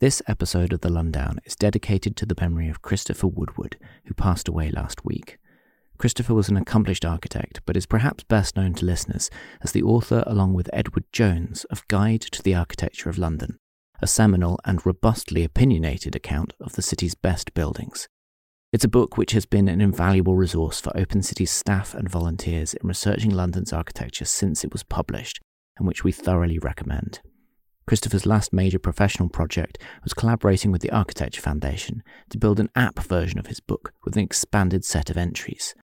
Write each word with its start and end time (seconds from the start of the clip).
This 0.00 0.22
episode 0.28 0.72
of 0.72 0.82
The 0.82 0.90
Lundown 0.90 1.38
is 1.44 1.56
dedicated 1.56 2.14
to 2.16 2.26
the 2.26 2.36
memory 2.40 2.68
of 2.68 2.82
Christopher 2.82 3.26
Woodward, 3.26 3.76
who 4.04 4.14
passed 4.14 4.46
away 4.46 4.70
last 4.70 5.04
week. 5.04 5.38
Christopher 5.98 6.34
was 6.34 6.48
an 6.48 6.56
accomplished 6.56 7.04
architect, 7.04 7.62
but 7.66 7.76
is 7.76 7.84
perhaps 7.84 8.22
best 8.22 8.56
known 8.56 8.74
to 8.74 8.84
listeners 8.84 9.28
as 9.60 9.72
the 9.72 9.82
author, 9.82 10.22
along 10.24 10.54
with 10.54 10.70
Edward 10.72 11.02
Jones, 11.10 11.64
of 11.64 11.86
Guide 11.88 12.20
to 12.20 12.40
the 12.44 12.54
Architecture 12.54 13.10
of 13.10 13.18
London, 13.18 13.58
a 14.00 14.06
seminal 14.06 14.60
and 14.64 14.86
robustly 14.86 15.42
opinionated 15.42 16.14
account 16.14 16.52
of 16.60 16.74
the 16.74 16.82
city's 16.82 17.16
best 17.16 17.52
buildings. 17.52 18.06
It's 18.72 18.84
a 18.84 18.88
book 18.88 19.16
which 19.16 19.32
has 19.32 19.46
been 19.46 19.66
an 19.66 19.80
invaluable 19.80 20.36
resource 20.36 20.80
for 20.80 20.96
Open 20.96 21.24
City's 21.24 21.50
staff 21.50 21.92
and 21.92 22.08
volunteers 22.08 22.72
in 22.72 22.86
researching 22.86 23.32
London's 23.32 23.72
architecture 23.72 24.26
since 24.26 24.62
it 24.62 24.72
was 24.72 24.84
published, 24.84 25.40
and 25.76 25.88
which 25.88 26.04
we 26.04 26.12
thoroughly 26.12 26.60
recommend. 26.60 27.18
Christopher's 27.88 28.26
last 28.26 28.52
major 28.52 28.78
professional 28.78 29.30
project 29.30 29.78
was 30.04 30.12
collaborating 30.12 30.70
with 30.70 30.82
the 30.82 30.90
Architecture 30.90 31.40
Foundation 31.40 32.02
to 32.28 32.36
build 32.36 32.60
an 32.60 32.68
app 32.76 32.98
version 32.98 33.38
of 33.38 33.46
his 33.46 33.60
book 33.60 33.94
with 34.04 34.14
an 34.14 34.22
expanded 34.22 34.84
set 34.84 35.08
of 35.08 35.16
entries. 35.16 35.74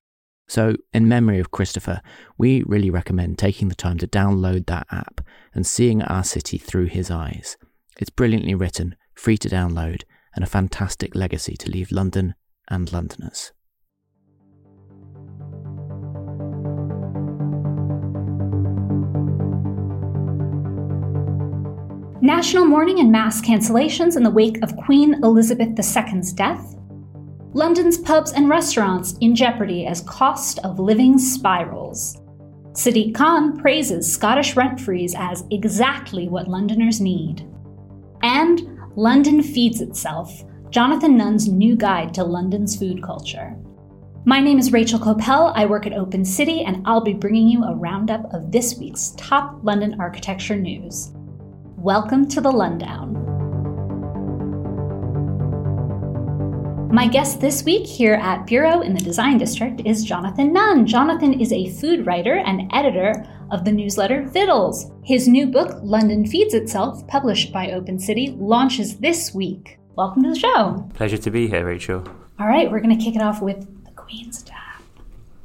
So, 0.48 0.76
in 0.94 1.08
memory 1.08 1.40
of 1.40 1.50
Christopher, 1.50 2.02
we 2.38 2.62
really 2.68 2.92
recommend 2.92 3.40
taking 3.40 3.70
the 3.70 3.74
time 3.74 3.98
to 3.98 4.08
download 4.08 4.68
that 4.68 4.86
app 4.92 5.22
and 5.56 5.66
seeing 5.66 6.04
our 6.04 6.24
city 6.24 6.60
through 6.60 6.86
his 6.86 7.10
eyes. 7.10 7.58
It's 8.00 8.12
brilliantly 8.12 8.54
written, 8.54 8.96
free 9.16 9.40
to 9.40 9.50
download, 9.50 10.04
and 10.36 10.44
a 10.44 10.48
fantastic 10.48 11.16
legacy 11.16 11.56
to 11.58 11.72
leave 11.72 11.92
London 11.92 12.36
and 12.68 12.94
Londoners. 12.94 13.52
National 22.22 22.66
mourning 22.66 23.02
and 23.02 23.12
mass 23.12 23.42
cancellations 23.42 24.16
in 24.16 24.24
the 24.24 24.30
wake 24.30 24.64
of 24.64 24.78
Queen 24.78 25.16
Elizabeth 25.16 25.78
II's 25.78 26.32
death. 26.32 26.78
London's 27.54 27.98
pubs 27.98 28.32
and 28.32 28.48
restaurants 28.48 29.18
in 29.20 29.36
jeopardy 29.36 29.86
as 29.86 30.00
cost 30.02 30.60
of 30.60 30.80
living 30.80 31.18
spirals. 31.18 32.22
Sadiq 32.72 33.14
Khan 33.14 33.58
praises 33.58 34.12
Scottish 34.12 34.56
rent 34.56 34.80
freeze 34.80 35.14
as 35.18 35.44
exactly 35.52 36.30
what 36.30 36.48
Londoners 36.48 37.02
need. 37.02 37.46
And 38.22 38.80
London 38.96 39.44
Feeds 39.44 39.82
Itself, 39.82 40.42
Jonathan 40.70 41.18
Nunn's 41.18 41.50
new 41.50 41.76
guide 41.76 42.14
to 42.14 42.24
London's 42.24 42.78
food 42.78 43.04
culture. 43.04 43.58
My 44.24 44.40
name 44.40 44.58
is 44.58 44.72
Rachel 44.72 45.00
Coppell. 45.00 45.52
I 45.54 45.66
work 45.66 45.86
at 45.86 45.94
Open 45.94 46.24
City, 46.24 46.64
and 46.64 46.82
I'll 46.88 47.02
be 47.02 47.14
bringing 47.14 47.50
you 47.50 47.64
a 47.66 47.76
roundup 47.76 48.34
of 48.34 48.54
this 48.54 48.78
week's 48.78 49.14
top 49.18 49.60
London 49.64 49.98
architecture 50.00 50.56
news. 50.56 51.12
Welcome 51.86 52.28
to 52.30 52.42
the 52.42 52.52
Lundown. 52.52 53.14
My 56.92 57.08
guest 57.08 57.40
this 57.40 57.64
week 57.64 57.86
here 57.86 58.16
at 58.16 58.48
Bureau 58.48 58.82
in 58.82 58.96
the 58.96 59.00
Design 59.00 59.38
District 59.38 59.84
is 59.86 60.04
Jonathan 60.04 60.52
Nunn. 60.52 60.88
Jonathan 60.88 61.40
is 61.40 61.54
a 61.54 61.70
food 61.70 62.08
writer 62.08 62.38
and 62.38 62.72
editor 62.74 63.14
of 63.52 63.66
the 63.66 63.72
newsletter 63.72 64.24
Vittles. 64.24 64.92
His 65.04 65.28
new 65.28 65.46
book, 65.46 65.78
London 65.84 66.26
Feeds 66.26 66.56
Itself, 66.56 67.06
published 67.06 67.54
by 67.54 67.74
Open 67.74 68.00
City, 68.00 68.36
launches 68.40 68.98
this 68.98 69.36
week. 69.36 69.78
Welcome 69.96 70.24
to 70.24 70.30
the 70.30 70.40
show. 70.40 70.90
Pleasure 70.96 71.20
to 71.20 71.30
be 71.30 71.48
here, 71.48 71.68
Rachel. 71.68 72.04
All 72.40 72.48
right, 72.48 72.72
we're 72.72 72.82
going 72.82 72.98
to 72.98 73.06
kick 73.06 73.16
it 73.16 73.22
off 73.22 73.44
with 73.44 73.86
the 73.86 73.92
Queen's 73.92 74.42
death. 74.42 74.55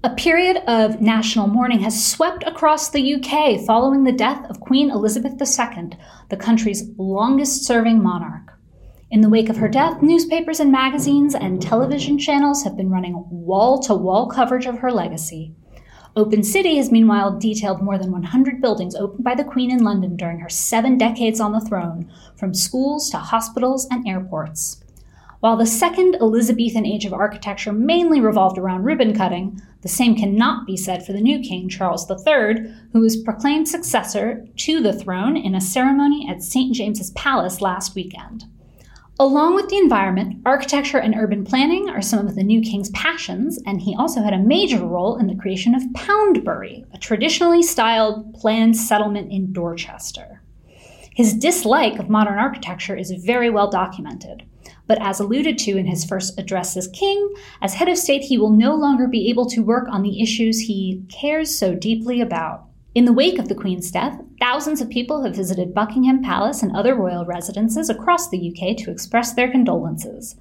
A 0.03 0.15
period 0.15 0.62
of 0.66 1.03
national 1.03 1.47
mourning 1.47 1.81
has 1.81 2.06
swept 2.06 2.43
across 2.44 2.88
the 2.88 3.16
UK 3.16 3.61
following 3.66 4.05
the 4.05 4.12
death 4.12 4.49
of 4.49 4.59
Queen 4.59 4.91
Elizabeth 4.91 5.33
II, 5.33 5.91
the 6.31 6.38
country's 6.38 6.88
longest 6.97 7.66
serving 7.66 8.03
monarch. 8.03 8.59
In 9.10 9.21
the 9.21 9.28
wake 9.28 9.50
of 9.50 9.59
her 9.59 9.69
death, 9.69 10.00
newspapers 10.00 10.59
and 10.59 10.72
magazines 10.72 11.34
and 11.34 11.60
television 11.60 12.16
channels 12.16 12.65
have 12.65 12.78
been 12.78 12.89
running 12.89 13.27
wall 13.28 13.78
to 13.81 13.94
wall 13.94 14.27
coverage 14.27 14.65
of 14.65 14.78
her 14.78 14.91
legacy. 14.91 15.55
Open 16.16 16.43
City 16.43 16.78
has 16.78 16.91
meanwhile 16.91 17.39
detailed 17.39 17.83
more 17.83 17.99
than 17.99 18.10
100 18.10 18.62
buildings 18.62 18.94
opened 18.94 19.22
by 19.22 19.34
the 19.34 19.44
Queen 19.44 19.71
in 19.71 19.84
London 19.84 20.16
during 20.16 20.39
her 20.39 20.49
seven 20.49 20.97
decades 20.97 21.41
on 21.41 21.53
the 21.53 21.60
throne, 21.60 22.10
from 22.39 22.55
schools 22.55 23.10
to 23.10 23.19
hospitals 23.19 23.87
and 23.91 24.09
airports. 24.09 24.83
While 25.41 25.59
the 25.59 25.66
second 25.66 26.16
Elizabethan 26.16 26.87
age 26.87 27.05
of 27.05 27.12
architecture 27.12 27.72
mainly 27.72 28.21
revolved 28.21 28.56
around 28.56 28.84
ribbon 28.84 29.15
cutting, 29.15 29.60
the 29.83 29.89
same 29.89 30.15
cannot 30.15 30.67
be 30.67 30.77
said 30.77 31.05
for 31.05 31.13
the 31.13 31.21
new 31.21 31.41
king, 31.41 31.69
Charles 31.69 32.11
III, 32.11 32.75
who 32.93 33.01
was 33.01 33.23
proclaimed 33.23 33.69
successor 33.69 34.47
to 34.57 34.81
the 34.81 34.93
throne 34.93 35.37
in 35.37 35.55
a 35.55 35.61
ceremony 35.61 36.29
at 36.29 36.43
St. 36.43 36.75
James's 36.75 37.11
Palace 37.13 37.61
last 37.61 37.95
weekend. 37.95 38.45
Along 39.19 39.55
with 39.55 39.69
the 39.69 39.77
environment, 39.77 40.41
architecture 40.47 40.99
and 40.99 41.15
urban 41.15 41.45
planning 41.45 41.91
are 41.91 42.01
some 42.01 42.27
of 42.27 42.35
the 42.35 42.43
new 42.43 42.63
king's 42.63 42.89
passions, 42.91 43.59
and 43.67 43.83
he 43.83 43.95
also 43.95 44.23
had 44.23 44.33
a 44.33 44.39
major 44.39 44.85
role 44.85 45.19
in 45.19 45.27
the 45.27 45.35
creation 45.35 45.75
of 45.75 45.83
Poundbury, 45.93 46.87
a 46.95 46.99
traditionally 46.99 47.63
styled 47.63 48.33
planned 48.33 48.79
settlement 48.79 49.31
in 49.31 49.53
Dorchester. 49.53 50.41
His 51.15 51.35
dislike 51.35 51.99
of 51.99 52.09
modern 52.09 52.39
architecture 52.39 52.97
is 52.97 53.11
very 53.11 53.51
well 53.51 53.69
documented. 53.69 54.45
But 54.91 55.01
as 55.01 55.21
alluded 55.21 55.56
to 55.59 55.77
in 55.77 55.87
his 55.87 56.05
first 56.05 56.37
address 56.37 56.77
as 56.77 56.89
king, 56.89 57.33
as 57.62 57.75
head 57.75 57.89
of 57.89 57.97
state, 57.97 58.23
he 58.23 58.39
will 58.39 58.51
no 58.51 58.75
longer 58.75 59.06
be 59.06 59.31
able 59.31 59.47
to 59.47 59.62
work 59.62 59.87
on 59.89 60.03
the 60.03 60.21
issues 60.21 60.59
he 60.59 61.05
cares 61.09 61.57
so 61.57 61.77
deeply 61.77 62.21
about. 62.21 62.65
In 62.97 63.04
the 63.04 63.13
wake 63.13 63.39
of 63.39 63.47
the 63.47 63.54
Queen's 63.54 63.92
death, 63.92 64.21
thousands 64.41 64.81
of 64.81 64.91
people 64.91 65.22
have 65.22 65.37
visited 65.37 65.75
Buckingham 65.75 66.25
Palace 66.25 66.65
and 66.65 66.75
other 66.75 66.97
royal 66.97 67.25
residences 67.25 67.89
across 67.89 68.31
the 68.31 68.51
UK 68.51 68.77
to 68.78 68.91
express 68.91 69.33
their 69.33 69.48
condolences. 69.48 70.34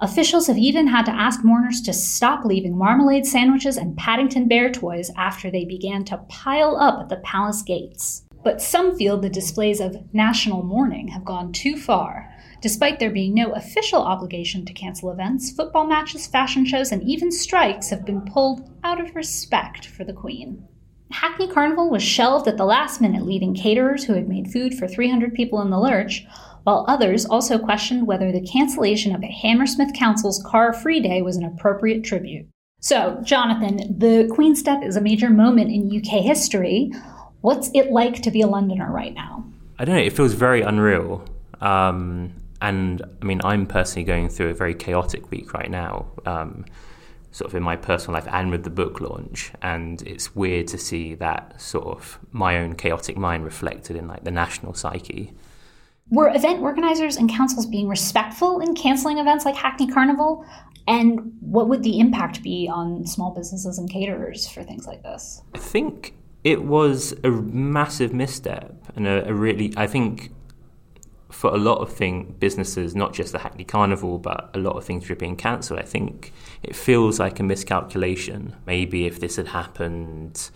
Officials 0.00 0.46
have 0.46 0.56
even 0.56 0.86
had 0.86 1.04
to 1.06 1.12
ask 1.12 1.42
mourners 1.42 1.80
to 1.80 1.92
stop 1.92 2.44
leaving 2.44 2.78
marmalade 2.78 3.26
sandwiches 3.26 3.76
and 3.76 3.96
Paddington 3.96 4.46
Bear 4.46 4.70
toys 4.70 5.10
after 5.16 5.50
they 5.50 5.64
began 5.64 6.04
to 6.04 6.18
pile 6.28 6.76
up 6.76 7.00
at 7.00 7.08
the 7.08 7.16
palace 7.16 7.62
gates. 7.62 8.22
But 8.44 8.62
some 8.62 8.96
feel 8.96 9.18
the 9.18 9.28
displays 9.28 9.80
of 9.80 10.14
national 10.14 10.62
mourning 10.62 11.08
have 11.08 11.24
gone 11.24 11.50
too 11.50 11.76
far. 11.76 12.32
Despite 12.66 12.98
there 12.98 13.12
being 13.12 13.32
no 13.32 13.52
official 13.52 14.02
obligation 14.02 14.64
to 14.64 14.72
cancel 14.72 15.12
events, 15.12 15.52
football 15.52 15.86
matches, 15.86 16.26
fashion 16.26 16.66
shows, 16.66 16.90
and 16.90 17.00
even 17.04 17.30
strikes 17.30 17.90
have 17.90 18.04
been 18.04 18.22
pulled 18.22 18.68
out 18.82 19.00
of 19.00 19.14
respect 19.14 19.86
for 19.86 20.02
the 20.02 20.12
Queen. 20.12 20.66
Hackney 21.12 21.46
Carnival 21.46 21.88
was 21.88 22.02
shelved 22.02 22.48
at 22.48 22.56
the 22.56 22.64
last 22.64 23.00
minute, 23.00 23.24
leaving 23.24 23.54
caterers 23.54 24.02
who 24.02 24.14
had 24.14 24.28
made 24.28 24.50
food 24.50 24.74
for 24.74 24.88
300 24.88 25.32
people 25.32 25.60
in 25.60 25.70
the 25.70 25.78
lurch, 25.78 26.26
while 26.64 26.84
others 26.88 27.24
also 27.24 27.56
questioned 27.56 28.08
whether 28.08 28.32
the 28.32 28.44
cancellation 28.44 29.14
of 29.14 29.22
a 29.22 29.28
Hammersmith 29.28 29.94
Council's 29.94 30.42
car 30.44 30.72
free 30.72 30.98
day 30.98 31.22
was 31.22 31.36
an 31.36 31.44
appropriate 31.44 32.02
tribute. 32.02 32.48
So, 32.80 33.20
Jonathan, 33.22 33.96
the 33.96 34.28
Queen's 34.34 34.64
death 34.64 34.82
is 34.82 34.96
a 34.96 35.00
major 35.00 35.30
moment 35.30 35.70
in 35.70 35.96
UK 35.96 36.20
history. 36.20 36.90
What's 37.42 37.70
it 37.74 37.92
like 37.92 38.22
to 38.22 38.32
be 38.32 38.40
a 38.40 38.48
Londoner 38.48 38.90
right 38.90 39.14
now? 39.14 39.44
I 39.78 39.84
don't 39.84 39.94
know. 39.94 40.02
It 40.02 40.14
feels 40.14 40.32
very 40.32 40.62
unreal. 40.62 41.24
Um, 41.60 42.32
and 42.60 43.02
I 43.20 43.24
mean, 43.24 43.40
I'm 43.44 43.66
personally 43.66 44.04
going 44.04 44.28
through 44.28 44.50
a 44.50 44.54
very 44.54 44.74
chaotic 44.74 45.30
week 45.30 45.52
right 45.52 45.70
now, 45.70 46.06
um, 46.24 46.64
sort 47.30 47.50
of 47.50 47.54
in 47.54 47.62
my 47.62 47.76
personal 47.76 48.14
life 48.14 48.28
and 48.32 48.50
with 48.50 48.64
the 48.64 48.70
book 48.70 49.00
launch. 49.00 49.52
And 49.62 50.00
it's 50.02 50.34
weird 50.34 50.66
to 50.68 50.78
see 50.78 51.14
that 51.16 51.60
sort 51.60 51.86
of 51.86 52.18
my 52.32 52.58
own 52.58 52.74
chaotic 52.74 53.16
mind 53.16 53.44
reflected 53.44 53.96
in 53.96 54.08
like 54.08 54.24
the 54.24 54.30
national 54.30 54.74
psyche. 54.74 55.34
Were 56.08 56.32
event 56.34 56.60
organizers 56.60 57.16
and 57.16 57.28
councils 57.28 57.66
being 57.66 57.88
respectful 57.88 58.60
in 58.60 58.74
canceling 58.74 59.18
events 59.18 59.44
like 59.44 59.56
Hackney 59.56 59.88
Carnival? 59.88 60.44
And 60.86 61.32
what 61.40 61.68
would 61.68 61.82
the 61.82 61.98
impact 61.98 62.42
be 62.42 62.70
on 62.72 63.04
small 63.06 63.32
businesses 63.32 63.76
and 63.76 63.90
caterers 63.90 64.46
for 64.48 64.62
things 64.62 64.86
like 64.86 65.02
this? 65.02 65.42
I 65.54 65.58
think 65.58 66.14
it 66.44 66.62
was 66.62 67.12
a 67.24 67.30
massive 67.30 68.14
misstep 68.14 68.72
and 68.94 69.06
a, 69.08 69.28
a 69.28 69.34
really, 69.34 69.74
I 69.76 69.88
think 69.88 70.30
for 71.30 71.50
a 71.52 71.56
lot 71.56 71.78
of 71.78 71.92
thing 71.92 72.36
businesses, 72.38 72.94
not 72.94 73.12
just 73.12 73.32
the 73.32 73.38
Hackney 73.38 73.64
Carnival, 73.64 74.18
but 74.18 74.50
a 74.54 74.58
lot 74.58 74.76
of 74.76 74.84
things 74.84 75.08
were 75.08 75.16
being 75.16 75.36
cancelled. 75.36 75.80
I 75.80 75.84
think 75.84 76.32
it 76.62 76.76
feels 76.76 77.18
like 77.18 77.40
a 77.40 77.42
miscalculation. 77.42 78.54
Maybe 78.66 79.06
if 79.06 79.20
this 79.20 79.36
had 79.36 79.48
happened 79.48 80.50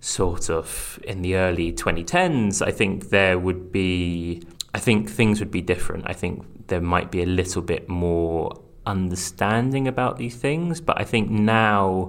sort 0.00 0.50
of 0.50 0.98
in 1.04 1.22
the 1.22 1.36
early 1.36 1.72
2010s, 1.72 2.64
I 2.64 2.70
think 2.70 3.10
there 3.10 3.38
would 3.38 3.72
be, 3.72 4.42
I 4.74 4.78
think 4.78 5.10
things 5.10 5.40
would 5.40 5.50
be 5.50 5.62
different. 5.62 6.04
I 6.06 6.12
think 6.12 6.68
there 6.68 6.80
might 6.80 7.10
be 7.10 7.22
a 7.22 7.26
little 7.26 7.62
bit 7.62 7.88
more 7.88 8.60
understanding 8.86 9.86
about 9.86 10.16
these 10.16 10.36
things, 10.36 10.80
but 10.80 11.00
I 11.00 11.04
think 11.04 11.30
now 11.30 12.08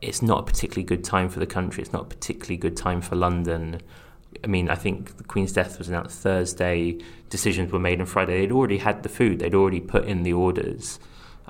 it's 0.00 0.22
not 0.22 0.40
a 0.40 0.42
particularly 0.42 0.84
good 0.84 1.04
time 1.04 1.28
for 1.28 1.40
the 1.40 1.46
country. 1.46 1.82
It's 1.82 1.92
not 1.92 2.02
a 2.02 2.06
particularly 2.06 2.56
good 2.56 2.76
time 2.76 3.00
for 3.00 3.16
London. 3.16 3.80
I 4.42 4.46
mean, 4.46 4.68
I 4.70 4.74
think 4.74 5.16
the 5.16 5.24
Queen's 5.24 5.52
death 5.52 5.78
was 5.78 5.88
announced 5.88 6.20
Thursday. 6.20 6.98
Decisions 7.28 7.72
were 7.72 7.78
made 7.78 8.00
on 8.00 8.06
Friday. 8.06 8.40
They'd 8.40 8.52
already 8.52 8.78
had 8.78 9.02
the 9.02 9.08
food. 9.08 9.38
They'd 9.38 9.54
already 9.54 9.80
put 9.80 10.04
in 10.04 10.22
the 10.22 10.32
orders. 10.32 10.98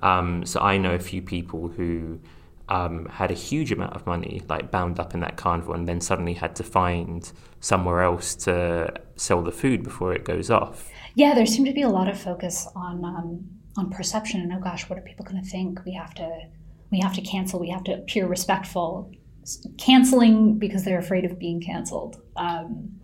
Um, 0.03 0.45
so 0.45 0.61
I 0.61 0.79
know 0.79 0.95
a 0.95 0.99
few 0.99 1.23
people 1.23 1.69
who 1.69 2.21
um, 2.69 3.07
had 3.07 3.31
a 3.31 3.35
huge 3.35 3.73
amount 3.73 3.95
of 3.95 4.07
money, 4.07 4.43
like 4.49 4.71
bound 4.71 4.99
up 4.99 5.15
in 5.15 5.21
that 5.21 5.37
carnival, 5.37 5.75
and 5.75 5.87
then 5.89 6.01
suddenly 6.01 6.35
had 6.35 6.57
to 6.57 6.63
find 6.63 7.31
somewhere 7.61 8.03
else 8.03 8.35
to 8.35 8.93
sell 9.17 9.43
the 9.43 9.53
food 9.53 9.83
before 9.83 10.13
it 10.15 10.25
goes 10.25 10.51
off. 10.51 10.89
Yeah, 11.15 11.35
there 11.35 11.47
seemed 11.47 11.67
to 11.67 11.75
be 11.75 11.83
a 11.83 11.89
lot 11.89 12.09
of 12.09 12.19
focus 12.19 12.67
on 12.75 13.05
um, 13.05 13.45
on 13.77 13.91
perception 13.91 14.41
and 14.41 14.53
oh 14.53 14.61
gosh, 14.61 14.89
what 14.89 14.99
are 14.99 15.03
people 15.03 15.25
going 15.25 15.43
to 15.43 15.49
think? 15.49 15.85
We 15.85 15.93
have 15.93 16.15
to 16.15 16.47
we 16.91 17.01
have 17.01 17.15
to 17.15 17.23
cancel. 17.23 17.61
We 17.61 17.71
have 17.71 17.85
to 17.85 17.95
appear 17.95 18.27
respectful. 18.27 19.13
Canceling 19.79 20.59
because 20.59 20.85
they're 20.85 20.99
afraid 20.99 21.25
of 21.25 21.39
being 21.39 21.61
canceled. 21.61 22.21
Um, 22.37 23.01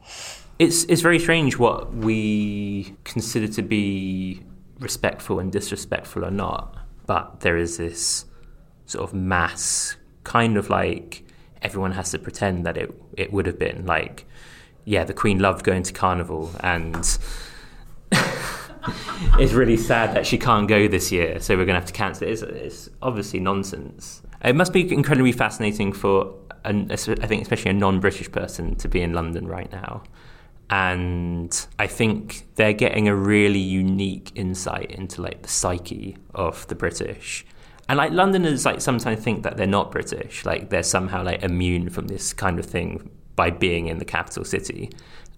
it's 0.59 0.85
it's 0.85 1.03
very 1.03 1.19
strange 1.19 1.59
what 1.59 1.95
we 1.95 2.95
consider 3.05 3.49
to 3.49 3.63
be 3.63 4.43
respectful 4.79 5.39
and 5.39 5.53
disrespectful 5.53 6.25
or 6.25 6.31
not, 6.31 6.77
but 7.07 7.41
there 7.41 7.57
is 7.57 7.77
this 7.77 8.25
sort 8.87 9.05
of 9.09 9.15
mass 9.15 9.97
kind 10.25 10.57
of 10.57 10.71
like 10.71 11.25
everyone 11.63 11.93
has 11.93 12.11
to 12.11 12.19
pretend 12.19 12.67
that 12.67 12.77
it 12.77 12.91
it 13.17 13.33
would 13.33 13.47
have 13.47 13.59
been 13.59 13.85
like 13.87 14.27
yeah 14.85 15.05
the 15.05 15.15
queen 15.15 15.39
loved 15.39 15.65
going 15.65 15.83
to 15.83 15.93
carnival 15.93 16.51
and 16.61 17.19
it's 19.39 19.53
really 19.53 19.77
sad 19.77 20.15
that 20.15 20.27
she 20.27 20.39
can't 20.39 20.69
go 20.69 20.89
this 20.89 21.11
year 21.13 21.41
so 21.41 21.55
we're 21.55 21.65
going 21.65 21.75
to 21.75 21.81
have 21.81 21.87
to 21.87 21.93
cancel 21.93 22.27
it. 22.27 22.33
It's, 22.33 22.43
it's 22.43 22.91
obviously 23.03 23.41
nonsense. 23.41 24.23
It 24.45 24.55
must 24.55 24.73
be 24.73 24.93
incredibly 24.93 25.33
fascinating 25.33 25.93
for 25.93 26.35
an, 26.65 26.91
I 26.91 26.97
think 26.97 27.43
especially 27.43 27.71
a 27.71 27.75
non-British 27.75 28.31
person 28.33 28.75
to 28.77 28.89
be 28.89 29.01
in 29.01 29.13
London 29.13 29.47
right 29.47 29.71
now. 29.71 30.03
And 30.69 31.67
I 31.79 31.87
think 31.87 32.47
they're 32.57 32.73
getting 32.73 33.07
a 33.07 33.15
really 33.15 33.61
unique 33.61 34.33
insight 34.35 34.91
into 34.91 35.23
like 35.23 35.43
the 35.43 35.49
psyche 35.49 36.17
of 36.35 36.67
the 36.67 36.75
British. 36.75 37.47
And 37.89 37.99
like 37.99 38.11
Londoners 38.11 38.65
like 38.65 38.81
sometimes 38.81 39.23
think 39.23 39.45
that 39.45 39.57
they're 39.57 39.67
not 39.67 39.93
British, 39.93 40.45
like 40.45 40.71
they're 40.71 40.83
somehow 40.83 41.23
like 41.23 41.43
immune 41.45 41.89
from 41.89 42.09
this 42.09 42.33
kind 42.33 42.59
of 42.59 42.67
thing 42.67 43.09
by 43.37 43.51
being 43.51 43.87
in 43.87 43.99
the 43.99 44.05
capital 44.05 44.45
city. 44.45 44.91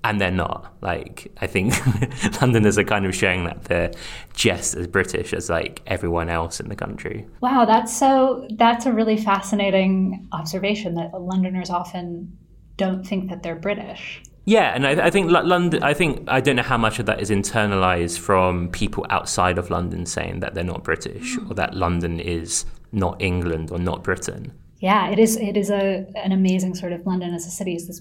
And 0.04 0.20
they're 0.20 0.30
not. 0.30 0.76
Like 0.80 1.32
I 1.40 1.46
think 1.46 1.74
Londoners 2.40 2.78
are 2.78 2.84
kind 2.84 3.04
of 3.04 3.14
showing 3.14 3.44
that 3.44 3.64
they're 3.64 3.92
just 4.32 4.74
as 4.74 4.86
British 4.86 5.32
as 5.32 5.50
like 5.50 5.82
everyone 5.86 6.28
else 6.28 6.60
in 6.60 6.68
the 6.68 6.76
country. 6.76 7.26
Wow, 7.40 7.64
that's 7.64 7.96
so 7.96 8.46
that's 8.56 8.86
a 8.86 8.92
really 8.92 9.16
fascinating 9.16 10.28
observation 10.32 10.94
that 10.94 11.12
Londoners 11.20 11.70
often 11.70 12.38
don't 12.76 13.06
think 13.06 13.28
that 13.28 13.42
they're 13.42 13.56
British. 13.56 14.22
Yeah, 14.48 14.74
and 14.74 14.86
I, 14.86 15.08
I, 15.08 15.10
think 15.10 15.30
London. 15.30 15.82
I 15.82 15.92
think 15.92 16.24
I 16.26 16.40
don't 16.40 16.56
know 16.56 16.62
how 16.62 16.78
much 16.78 16.98
of 16.98 17.04
that 17.04 17.20
is 17.20 17.28
internalized 17.28 18.18
from 18.18 18.70
people 18.70 19.04
outside 19.10 19.58
of 19.58 19.68
London 19.68 20.06
saying 20.06 20.40
that 20.40 20.54
they're 20.54 20.64
not 20.64 20.84
British 20.84 21.36
mm. 21.36 21.50
or 21.50 21.54
that 21.54 21.74
London 21.74 22.18
is 22.18 22.64
not 22.90 23.20
England 23.20 23.70
or 23.70 23.78
not 23.78 24.02
Britain. 24.02 24.52
Yeah, 24.78 25.10
it 25.10 25.18
is. 25.18 25.36
It 25.36 25.58
is 25.58 25.68
a 25.68 26.06
an 26.14 26.32
amazing 26.32 26.76
sort 26.76 26.92
of 26.92 27.04
London 27.04 27.34
as 27.34 27.46
a 27.46 27.50
city 27.50 27.74
is 27.74 27.88
this 27.88 28.00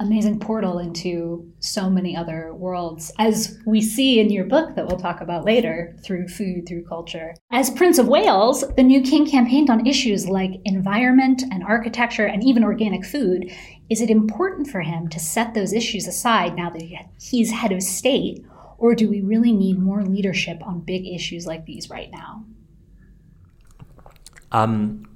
amazing 0.00 0.40
portal 0.40 0.78
into 0.78 1.50
so 1.60 1.88
many 1.88 2.16
other 2.16 2.52
worlds, 2.54 3.12
as 3.18 3.58
we 3.64 3.80
see 3.80 4.18
in 4.18 4.30
your 4.30 4.44
book 4.44 4.74
that 4.74 4.86
we'll 4.86 4.98
talk 4.98 5.20
about 5.20 5.44
later 5.44 5.96
through 6.02 6.26
food, 6.26 6.66
through 6.66 6.84
culture. 6.84 7.34
As 7.52 7.70
Prince 7.70 7.98
of 7.98 8.08
Wales, 8.08 8.64
the 8.76 8.82
new 8.82 9.02
king 9.02 9.24
campaigned 9.28 9.70
on 9.70 9.86
issues 9.86 10.28
like 10.28 10.60
environment 10.64 11.42
and 11.50 11.62
architecture 11.62 12.26
and 12.26 12.42
even 12.44 12.64
organic 12.64 13.04
food. 13.04 13.52
Is 13.88 14.00
it 14.00 14.10
important 14.10 14.68
for 14.68 14.80
him 14.80 15.08
to 15.08 15.20
set 15.20 15.54
those 15.54 15.72
issues 15.72 16.06
aside 16.08 16.56
now 16.56 16.70
that 16.70 16.82
he's 17.20 17.52
head 17.52 17.70
of 17.70 17.82
state, 17.82 18.44
or 18.78 18.94
do 18.94 19.08
we 19.08 19.20
really 19.20 19.52
need 19.52 19.78
more 19.78 20.02
leadership 20.02 20.60
on 20.66 20.80
big 20.80 21.06
issues 21.06 21.46
like 21.46 21.66
these 21.66 21.88
right 21.88 22.10
now? 22.10 22.44
Um, 24.50 25.06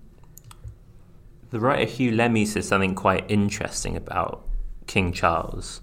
the 1.50 1.60
writer 1.60 1.90
Huw 1.90 2.12
Lemmey 2.12 2.46
says 2.46 2.69
something 2.69 2.94
quite 2.94 3.25
interesting 3.30 3.96
about 3.96 4.48
King 4.88 5.12
Charles, 5.12 5.81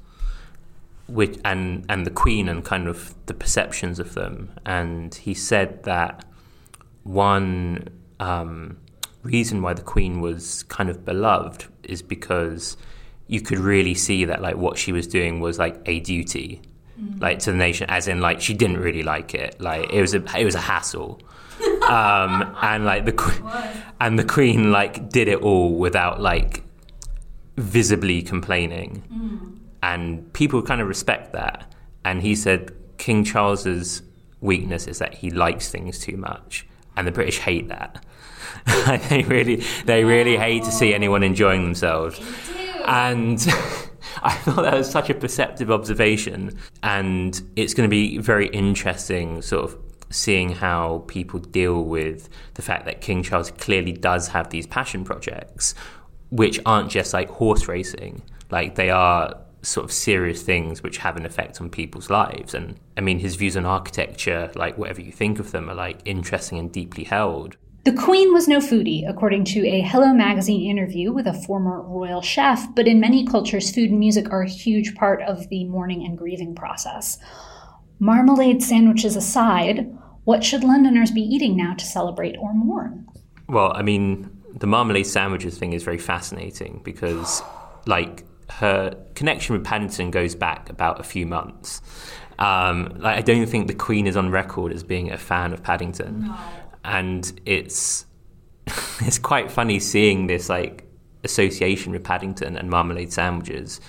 which 1.07 1.40
and 1.46 1.86
and 1.88 2.06
the 2.06 2.12
Queen 2.12 2.50
and 2.50 2.66
kind 2.66 2.90
of 2.90 3.16
the 3.28 3.34
perceptions 3.34 4.00
of 4.00 4.16
them. 4.16 4.52
And 4.66 5.16
he 5.16 5.34
said 5.34 5.84
that 5.84 6.25
one 7.04 7.88
um, 8.19 8.78
reason 9.24 9.62
why 9.62 9.74
the 9.74 9.81
Queen 9.84 10.19
was 10.19 10.63
kind 10.63 10.90
of 10.90 11.06
beloved 11.06 11.66
is 11.84 12.02
because 12.02 12.76
you 13.28 13.40
could 13.40 13.59
really 13.59 13.95
see 13.95 14.26
that 14.26 14.42
like 14.42 14.57
what 14.57 14.78
she 14.78 14.92
was 14.92 15.07
doing 15.07 15.40
was 15.40 15.57
like 15.57 15.81
a 15.85 16.00
duty, 16.02 16.62
mm. 17.00 17.21
like 17.21 17.40
to 17.40 17.52
the 17.52 17.57
nation, 17.57 17.90
as 17.90 18.07
in 18.07 18.19
like 18.19 18.42
she 18.42 18.54
didn't 18.54 18.78
really 18.78 19.04
like 19.04 19.33
it. 19.33 19.62
Like 19.62 19.92
it 19.94 20.02
was 20.02 20.14
a 20.14 20.24
it 20.38 20.44
was 20.44 20.56
a 20.56 20.62
hassle. 20.62 21.21
um, 21.88 22.56
and 22.62 22.83
like 22.83 23.06
the 23.06 23.16
and 24.02 24.19
the 24.19 24.26
queen 24.26 24.71
like 24.71 25.09
did 25.09 25.30
it 25.30 25.42
all 25.42 25.74
without 25.74 26.19
like 26.19 26.65
visibly 27.57 28.21
complaining. 28.21 29.04
Mm. 29.12 29.59
And 29.83 30.33
people 30.33 30.62
kind 30.62 30.81
of 30.81 30.88
respect 30.88 31.33
that. 31.33 31.71
And 32.04 32.21
he 32.21 32.35
said 32.35 32.71
King 32.97 33.24
Charles's 33.24 34.02
weakness 34.42 34.88
is 34.88 35.00
that 35.00 35.16
he 35.16 35.30
likes 35.30 35.69
things 35.69 36.00
too 36.00 36.18
much. 36.18 36.66
And 36.97 37.07
the 37.07 37.12
British 37.12 37.40
hate 37.40 37.68
that. 37.69 38.04
they 39.09 39.24
really 39.24 39.64
they 39.85 40.04
really 40.04 40.38
hate 40.38 40.64
to 40.64 40.71
see 40.71 40.94
anyone 40.94 41.24
enjoying 41.24 41.64
themselves. 41.64 42.19
And 42.85 43.40
I 44.24 44.33
thought 44.33 44.64
that 44.64 44.74
was 44.74 44.90
such 44.90 45.09
a 45.09 45.14
perceptive 45.14 45.69
observation. 45.69 46.57
And 46.81 47.40
it's 47.56 47.74
going 47.74 47.88
to 47.88 47.92
be 47.92 48.18
very 48.18 48.47
interesting, 48.47 49.42
sort 49.42 49.66
of 49.66 49.78
seeing 50.09 50.50
how 50.50 51.04
people 51.07 51.40
deal 51.40 51.83
with 51.83 52.30
the 52.54 52.62
fact 52.62 52.85
that 52.85 53.02
King 53.02 53.24
Charles 53.24 53.52
clearly 53.52 53.92
does 53.92 54.30
have 54.30 54.50
these 54.50 54.66
passion 54.66 55.04
projects 55.04 55.76
which 56.30 56.60
aren't 56.66 56.90
just 56.90 57.14
like 57.14 57.30
horse 57.30 57.68
racing. 57.68 58.22
Like 58.50 58.76
they 58.76 58.90
are 58.90 59.36
sort 59.62 59.84
of 59.84 59.92
serious 59.92 60.44
things 60.44 60.84
which 60.84 60.98
have 61.00 61.18
an 61.18 61.26
effect 61.26 61.60
on 61.60 61.70
people's 61.70 62.10
lives. 62.10 62.54
And 62.54 62.80
I 62.98 63.02
mean, 63.02 63.20
his 63.20 63.36
views 63.36 63.58
on 63.58 63.66
architecture, 63.66 64.52
like 64.56 64.78
whatever 64.78 65.02
you 65.02 65.12
think 65.12 65.40
of 65.40 65.52
them, 65.52 65.70
are 65.70 65.76
like 65.76 66.00
interesting 66.06 66.60
and 66.60 66.72
deeply 66.72 67.04
held. 67.04 67.58
The 67.84 67.94
Queen 67.94 68.34
was 68.34 68.48
no 68.48 68.58
foodie, 68.58 69.08
according 69.08 69.46
to 69.46 69.68
a 69.68 69.82
Hello 69.82 70.12
magazine 70.12 70.68
interview 70.68 71.12
with 71.12 71.28
a 71.28 71.34
former 71.34 71.84
royal 71.84 72.24
chef, 72.24 72.74
but 72.76 72.88
in 72.88 73.00
many 73.00 73.28
cultures, 73.28 73.74
food 73.74 73.92
and 73.92 74.00
music 74.00 74.32
are 74.32 74.42
a 74.42 74.50
huge 74.50 74.96
part 74.96 75.22
of 75.22 75.50
the 75.50 75.66
mourning 75.66 76.04
and 76.04 76.18
grieving 76.18 76.56
process. 76.56 77.20
Marmalade 78.00 78.64
sandwiches 78.64 79.16
aside, 79.16 79.96
what 80.24 80.44
should 80.44 80.64
Londoners 80.64 81.12
be 81.12 81.22
eating 81.22 81.56
now 81.56 81.76
to 81.76 81.86
celebrate 81.86 82.36
or 82.38 82.56
mourn? 82.56 83.06
Well, 83.48 83.72
I 83.76 83.84
mean, 83.84 84.34
the 84.56 84.68
marmalade 84.68 85.07
sandwiches 85.07 85.57
thing 85.57 85.74
is 85.74 85.83
very 85.83 85.97
fascinating 85.97 86.81
because, 86.83 87.42
like, 87.85 88.24
her 88.50 88.95
connection 89.16 89.54
with 89.54 89.66
Paddington 89.66 90.12
goes 90.12 90.35
back 90.35 90.69
about 90.69 91.00
a 91.00 91.04
few 91.04 91.26
months. 91.26 91.81
Um, 92.38 92.95
like, 93.00 93.18
I 93.18 93.21
don't 93.21 93.45
think 93.47 93.68
the 93.68 93.74
Queen 93.74 94.07
is 94.07 94.16
on 94.18 94.30
record 94.30 94.71
as 94.71 94.83
being 94.83 95.12
a 95.12 95.18
fan 95.18 95.54
of 95.54 95.64
Paddington, 95.64 96.28
no. 96.28 96.38
and 96.83 97.40
it's 97.45 98.06
it's 99.02 99.18
quite 99.18 99.52
funny 99.52 99.80
seeing 99.80 100.28
this 100.28 100.50
like 100.50 100.85
association 101.24 101.92
with 101.92 102.04
Paddington 102.04 102.56
and 102.57 102.69
marmalade 102.69 103.12
sandwiches 103.12 103.81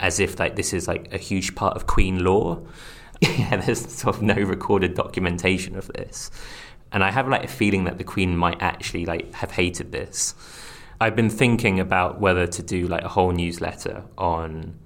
as 0.00 0.20
if 0.20 0.38
like 0.38 0.56
this 0.56 0.72
is 0.72 0.88
like 0.88 1.12
a 1.12 1.18
huge 1.18 1.54
part 1.54 1.76
of 1.76 1.86
Queen 1.86 2.24
lore. 2.24 2.62
yeah, 3.20 3.56
there's 3.56 3.86
sort 3.92 4.16
of 4.16 4.22
no 4.22 4.34
recorded 4.34 4.94
documentation 4.94 5.76
of 5.76 5.86
this. 5.88 6.30
And 6.94 7.04
I 7.04 7.10
have 7.10 7.28
like 7.28 7.44
a 7.44 7.48
feeling 7.48 7.84
that 7.84 7.98
the 7.98 8.04
Queen 8.04 8.36
might 8.36 8.62
actually 8.62 9.04
like 9.04 9.34
have 9.34 9.50
hated 9.50 9.92
this. 9.92 10.34
I've 11.00 11.16
been 11.16 11.28
thinking 11.28 11.78
about 11.80 12.20
whether 12.20 12.46
to 12.46 12.62
do 12.62 12.88
like 12.88 13.02
a 13.02 13.08
whole 13.08 13.32
newsletter 13.32 14.04
on 14.16 14.78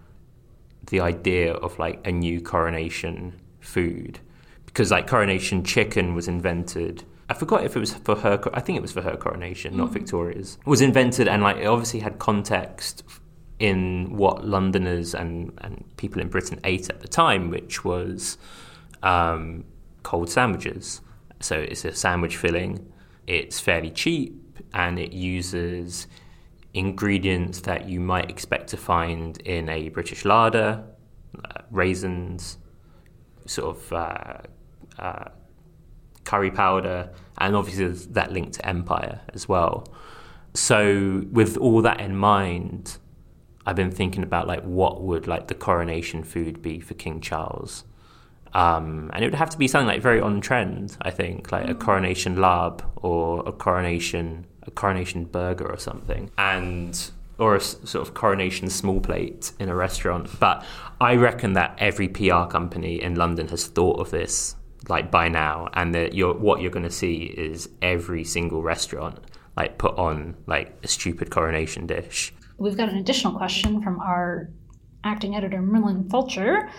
the 0.89 1.01
idea 1.01 1.53
of 1.53 1.79
like 1.79 2.05
a 2.07 2.11
new 2.11 2.41
coronation 2.41 3.39
food 3.61 4.19
because 4.65 4.91
like 4.91 5.07
coronation 5.07 5.63
chicken 5.63 6.15
was 6.15 6.27
invented 6.27 7.05
I 7.31 7.35
forgot 7.35 7.65
if 7.65 7.77
it 7.77 7.79
was 7.79 7.93
for 7.93 8.17
her. 8.17 8.41
I 8.55 8.61
think 8.61 8.79
it 8.79 8.83
was 8.83 8.93
for 8.93 9.03
her 9.03 9.17
coronation, 9.17 9.77
not 9.77 9.91
mm. 9.91 9.93
Victoria's. 9.93 10.57
It 10.61 10.67
was 10.67 10.81
invented 10.81 11.29
and 11.29 11.43
like 11.43 11.59
it 11.59 11.67
obviously 11.67 12.01
had 12.01 12.19
context 12.19 13.05
in 13.59 14.17
what 14.17 14.47
Londoners 14.47 15.15
and, 15.15 15.53
and 15.59 15.85
people 15.97 16.23
in 16.23 16.29
Britain 16.29 16.59
ate 16.65 16.89
at 16.89 17.01
the 17.01 17.09
time, 17.09 17.51
which 17.51 17.85
was 17.85 18.39
um, 19.03 19.65
cold 20.05 20.31
sandwiches. 20.31 21.03
So 21.41 21.59
it's 21.59 21.85
a 21.85 21.95
sandwich 21.95 22.37
filling. 22.37 22.93
It's 23.27 23.61
fairly 23.61 23.91
cheap 23.91 24.35
and 24.75 24.99
it 24.99 25.13
uses 25.13 26.07
ingredients 26.75 27.61
that 27.63 27.89
you 27.89 28.01
might 28.01 28.31
expect 28.31 28.69
to 28.69 28.77
find 28.77 29.41
in 29.43 29.69
a 29.69 29.89
British 29.89 30.25
larder, 30.25 30.85
uh, 31.45 31.63
raisins, 31.71 32.59
sort 33.47 33.77
of 33.77 33.93
uh, 33.93 34.39
uh, 34.99 35.29
curry 36.25 36.51
powder, 36.51 37.11
and 37.39 37.57
obviously 37.57 37.89
that 38.13 38.33
link 38.33 38.53
to 38.53 38.67
empire 38.67 39.21
as 39.33 39.49
well. 39.49 39.87
So 40.55 41.25
with 41.31 41.57
all 41.57 41.83
that 41.83 42.01
in 42.01 42.17
mind, 42.17 42.99
I've 43.65 43.77
been 43.77 43.91
thinking 43.91 44.23
about 44.23 44.47
like 44.47 44.63
what 44.63 45.03
would 45.03 45.27
like 45.27 45.49
the 45.49 45.55
coronation 45.55 46.23
food 46.25 46.63
be 46.63 46.81
for 46.81 46.95
King 46.95 47.21
Charles. 47.21 47.85
Um, 48.55 49.11
and 49.13 49.25
it 49.25 49.29
would 49.29 49.39
have 49.39 49.51
to 49.51 49.59
be 49.59 49.69
something 49.69 49.89
like 49.89 50.03
very 50.03 50.21
on 50.21 50.41
trend, 50.41 50.97
I 51.03 51.11
think, 51.11 51.53
like 51.53 51.69
a 51.69 51.75
mm. 51.75 51.81
coronation 51.81 52.37
larb 52.37 52.83
or 52.97 53.47
a 53.47 53.53
coronation 53.53 54.47
a 54.63 54.71
coronation 54.71 55.25
burger 55.25 55.67
or 55.67 55.79
something, 55.79 56.31
and 56.37 57.11
or 57.39 57.57
a 57.57 57.61
sort 57.61 58.07
of 58.07 58.15
coronation 58.15 58.69
small 58.69 59.01
plate 59.01 59.53
in 59.59 59.69
a 59.69 59.75
restaurant. 59.75 60.29
But 60.41 60.65
I 61.01 61.15
reckon 61.15 61.55
that 61.55 61.77
every 61.79 62.09
PR 62.09 62.45
company 62.45 63.03
in 63.03 63.15
London 63.15 63.49
has 63.49 63.67
thought 63.67 64.01
of 64.01 64.11
this 64.11 64.57
like 64.89 65.11
by 65.11 65.29
now, 65.29 65.69
and 65.75 65.95
that 65.95 66.15
you're, 66.15 66.35
what 66.35 66.61
you're 66.61 66.71
going 66.71 66.85
to 66.85 66.91
see 66.91 67.25
is 67.25 67.69
every 67.83 68.25
single 68.25 68.63
restaurant 68.63 69.19
like 69.57 69.77
put 69.77 69.97
on 69.99 70.37
like 70.47 70.79
a 70.85 70.89
stupid 70.89 71.31
coronation 71.31 71.87
dish. 71.87 72.33
We've 72.59 72.77
got 72.77 72.89
an 72.89 72.97
additional 72.97 73.37
question 73.37 73.83
from 73.83 74.01
our 74.01 74.51
acting 75.05 75.35
editor 75.35 75.61
Merlin 75.61 76.09
Fulcher. 76.09 76.71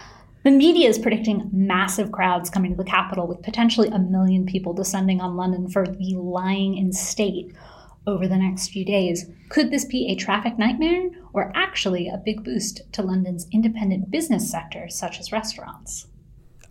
The 0.44 0.52
media 0.52 0.88
is 0.88 0.98
predicting 0.98 1.50
massive 1.52 2.14
crowds 2.14 2.50
coming 2.50 2.72
to 2.72 2.78
the 2.78 2.90
capital, 2.90 3.28
with 3.28 3.42
potentially 3.42 3.90
a 3.90 4.00
million 4.00 4.46
people 4.46 4.74
descending 4.74 5.20
on 5.20 5.36
London 5.36 5.68
for 5.70 5.86
the 5.86 6.16
lying 6.16 6.78
in 6.78 6.94
state 6.94 7.54
over 8.08 8.26
the 8.26 8.38
next 8.38 8.70
few 8.70 8.86
days. 8.86 9.26
Could 9.50 9.70
this 9.70 9.84
be 9.84 10.08
a 10.08 10.16
traffic 10.16 10.58
nightmare 10.58 11.10
or 11.34 11.52
actually 11.56 12.08
a 12.08 12.18
big 12.18 12.46
boost 12.46 12.82
to 12.94 13.02
London's 13.02 13.48
independent 13.52 14.10
business 14.10 14.50
sector, 14.50 14.88
such 14.88 15.20
as 15.20 15.34
restaurants? 15.34 16.08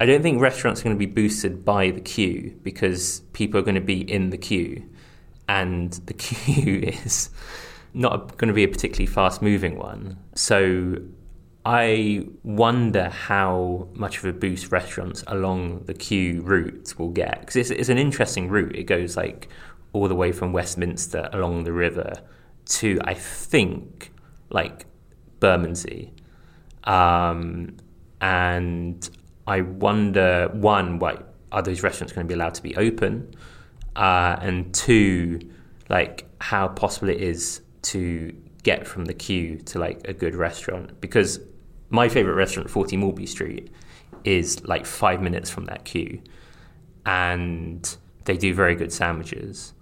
I 0.01 0.07
don't 0.07 0.23
think 0.23 0.41
restaurants 0.41 0.81
are 0.81 0.85
going 0.85 0.97
to 0.97 1.07
be 1.07 1.13
boosted 1.13 1.63
by 1.63 1.91
the 1.91 2.01
queue 2.01 2.59
because 2.63 3.21
people 3.35 3.61
are 3.61 3.65
going 3.65 3.75
to 3.75 3.81
be 3.83 4.11
in 4.11 4.31
the 4.31 4.39
queue, 4.39 4.83
and 5.47 5.93
the 6.07 6.15
queue 6.15 6.81
is 7.05 7.29
not 7.93 8.39
going 8.39 8.49
to 8.49 8.55
be 8.55 8.65
a 8.65 8.69
particularly 8.69 9.07
fast 9.07 9.43
moving 9.43 9.77
one. 9.77 10.17
So 10.35 10.97
I 11.65 12.27
wonder 12.45 13.09
how 13.11 13.89
much 13.93 14.19
of 14.19 14.25
a 14.25 14.33
boost 14.33 14.73
restaurants 14.73 15.23
along 15.27 15.85
the 15.85 15.95
queue 15.95 16.41
route 16.43 16.95
will 16.99 17.11
get 17.11 17.41
because 17.41 17.57
it's, 17.57 17.71
it's 17.71 17.89
an 17.89 17.99
interesting 17.99 18.49
route. 18.49 18.75
It 18.75 18.85
goes 18.85 19.17
like 19.17 19.49
all 19.93 20.09
the 20.09 20.15
way 20.15 20.33
from 20.33 20.53
Westminster 20.53 21.29
along 21.33 21.65
the 21.65 21.73
river 21.73 22.15
to 22.67 22.99
I 23.05 23.15
think 23.15 24.13
like 24.51 24.87
Bermondsey, 25.41 26.13
um, 26.85 27.77
and 28.21 29.09
I 29.47 29.61
wonder 29.63 30.49
one, 30.53 30.99
why 30.99 31.19
are 31.53 31.63
those 31.63 31.83
restaurants 31.83 32.13
going 32.13 32.27
to 32.27 32.29
be 32.29 32.35
allowed 32.35 32.55
to 32.55 32.63
be 32.63 32.77
open? 32.77 33.35
Uh, 33.97 34.37
and 34.41 34.73
two, 34.75 35.41
like 35.89 36.27
how 36.41 36.69
possible 36.69 37.09
it 37.09 37.21
is 37.21 37.63
to 37.83 38.35
get 38.69 38.87
from 38.87 39.07
the 39.07 39.15
queue 39.15 39.57
to 39.71 39.79
like 39.79 39.99
a 40.07 40.13
good 40.13 40.35
restaurant. 40.35 41.01
Because 41.01 41.41
my 41.89 42.07
favorite 42.11 42.35
restaurant, 42.35 42.69
40 42.69 42.99
Maltby 42.99 43.25
Street, 43.25 43.71
is 44.25 44.63
like 44.73 44.85
five 44.85 45.23
minutes 45.23 45.49
from 45.49 45.65
that 45.71 45.87
queue. 45.87 46.21
And 47.07 47.81
they 48.27 48.37
do 48.37 48.53
very 48.53 48.75
good 48.75 48.93
sandwiches. 48.93 49.73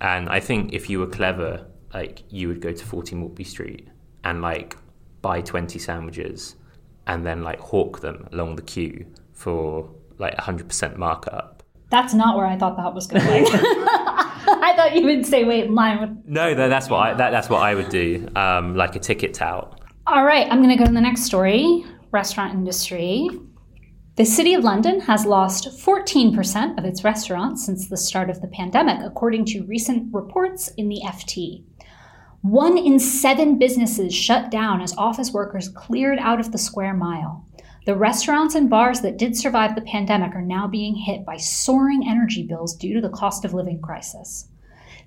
And 0.00 0.28
I 0.28 0.38
think 0.38 0.72
if 0.72 0.88
you 0.88 1.00
were 1.00 1.08
clever, 1.08 1.66
like 1.92 2.22
you 2.28 2.46
would 2.46 2.60
go 2.60 2.72
to 2.72 2.84
40 2.84 3.16
Maltby 3.16 3.42
Street 3.42 3.88
and 4.22 4.40
like 4.40 4.76
buy 5.20 5.40
20 5.40 5.80
sandwiches 5.80 6.54
and 7.08 7.26
then 7.26 7.42
like 7.42 7.58
hawk 7.58 8.02
them 8.02 8.28
along 8.32 8.54
the 8.54 8.62
queue 8.62 9.04
for 9.32 9.90
like 10.18 10.36
100% 10.36 10.96
markup. 10.96 11.64
That's 11.90 12.14
not 12.14 12.36
where 12.36 12.46
I 12.46 12.56
thought 12.56 12.76
that 12.76 12.94
was 12.94 13.08
going. 13.08 13.46
I 14.66 14.74
thought 14.74 14.96
you 14.96 15.04
would 15.04 15.24
say 15.24 15.44
wait 15.44 15.66
in 15.66 15.76
line 15.76 16.00
with. 16.00 16.10
No, 16.26 16.52
no, 16.52 16.68
that's 16.68 16.90
what 16.90 16.98
I, 16.98 17.14
that, 17.14 17.30
that's 17.30 17.48
what 17.48 17.62
I 17.62 17.76
would 17.76 17.88
do, 17.88 18.28
um, 18.34 18.74
like 18.74 18.96
a 18.96 18.98
ticket 18.98 19.32
tout. 19.32 19.80
All 20.08 20.24
right, 20.24 20.48
I'm 20.50 20.60
going 20.60 20.76
to 20.76 20.76
go 20.76 20.84
to 20.84 20.92
the 20.92 21.00
next 21.00 21.22
story. 21.22 21.84
Restaurant 22.10 22.52
industry. 22.52 23.28
The 24.16 24.24
City 24.24 24.54
of 24.54 24.64
London 24.64 24.98
has 25.02 25.24
lost 25.24 25.68
14% 25.68 26.78
of 26.78 26.84
its 26.84 27.04
restaurants 27.04 27.64
since 27.64 27.88
the 27.88 27.96
start 27.96 28.28
of 28.28 28.40
the 28.40 28.48
pandemic, 28.48 28.98
according 29.04 29.44
to 29.46 29.64
recent 29.66 30.12
reports 30.12 30.66
in 30.76 30.88
the 30.88 31.00
FT. 31.04 31.62
One 32.40 32.76
in 32.76 32.98
seven 32.98 33.58
businesses 33.58 34.12
shut 34.12 34.50
down 34.50 34.80
as 34.80 34.96
office 34.98 35.30
workers 35.30 35.68
cleared 35.68 36.18
out 36.18 36.40
of 36.40 36.50
the 36.50 36.58
square 36.58 36.94
mile. 36.94 37.46
The 37.84 37.94
restaurants 37.94 38.56
and 38.56 38.68
bars 38.68 39.00
that 39.02 39.16
did 39.16 39.36
survive 39.36 39.76
the 39.76 39.82
pandemic 39.82 40.34
are 40.34 40.42
now 40.42 40.66
being 40.66 40.96
hit 40.96 41.24
by 41.24 41.36
soaring 41.36 42.02
energy 42.04 42.42
bills 42.42 42.74
due 42.74 42.94
to 42.94 43.00
the 43.00 43.10
cost 43.10 43.44
of 43.44 43.54
living 43.54 43.80
crisis. 43.80 44.48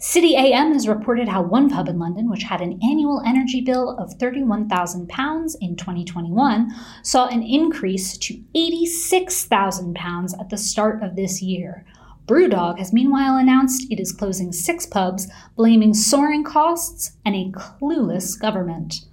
City 0.02 0.36
AM 0.36 0.72
has 0.74 0.88
reported 0.88 1.28
how 1.28 1.42
one 1.42 1.70
pub 1.70 1.90
in 1.90 2.00
London, 2.00 2.30
which 2.30 2.44
had 2.44 2.62
an 2.62 2.80
annual 2.82 3.22
energy 3.26 3.60
bill 3.60 3.98
of 3.98 4.18
£31,000 4.18 5.56
in 5.60 5.76
2021, 5.76 6.74
saw 7.04 7.28
an 7.28 7.44
increase 7.44 8.18
to 8.18 8.42
£86,000 8.56 10.40
at 10.40 10.50
the 10.50 10.58
start 10.58 11.04
of 11.04 11.16
this 11.16 11.42
year, 11.42 11.86
Brewdog 12.30 12.78
has 12.78 12.94
meanwhile 12.94 13.38
announced 13.38 13.92
it 13.92 14.00
is 14.00 14.12
closing 14.12 14.52
six 14.52 14.86
pubs, 14.86 15.28
blaming 15.56 15.96
soaring 15.96 16.44
costs 16.44 17.18
and 17.26 17.36
a 17.36 17.52
clueless 17.52 18.40
government. 18.40 19.06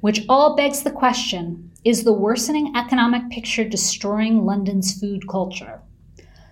Which 0.00 0.24
all 0.30 0.56
begs 0.56 0.82
the 0.82 0.90
question 0.90 1.70
is 1.84 2.04
the 2.04 2.12
worsening 2.14 2.72
economic 2.74 3.28
picture 3.28 3.68
destroying 3.68 4.46
London's 4.46 4.98
food 4.98 5.28
culture? 5.28 5.82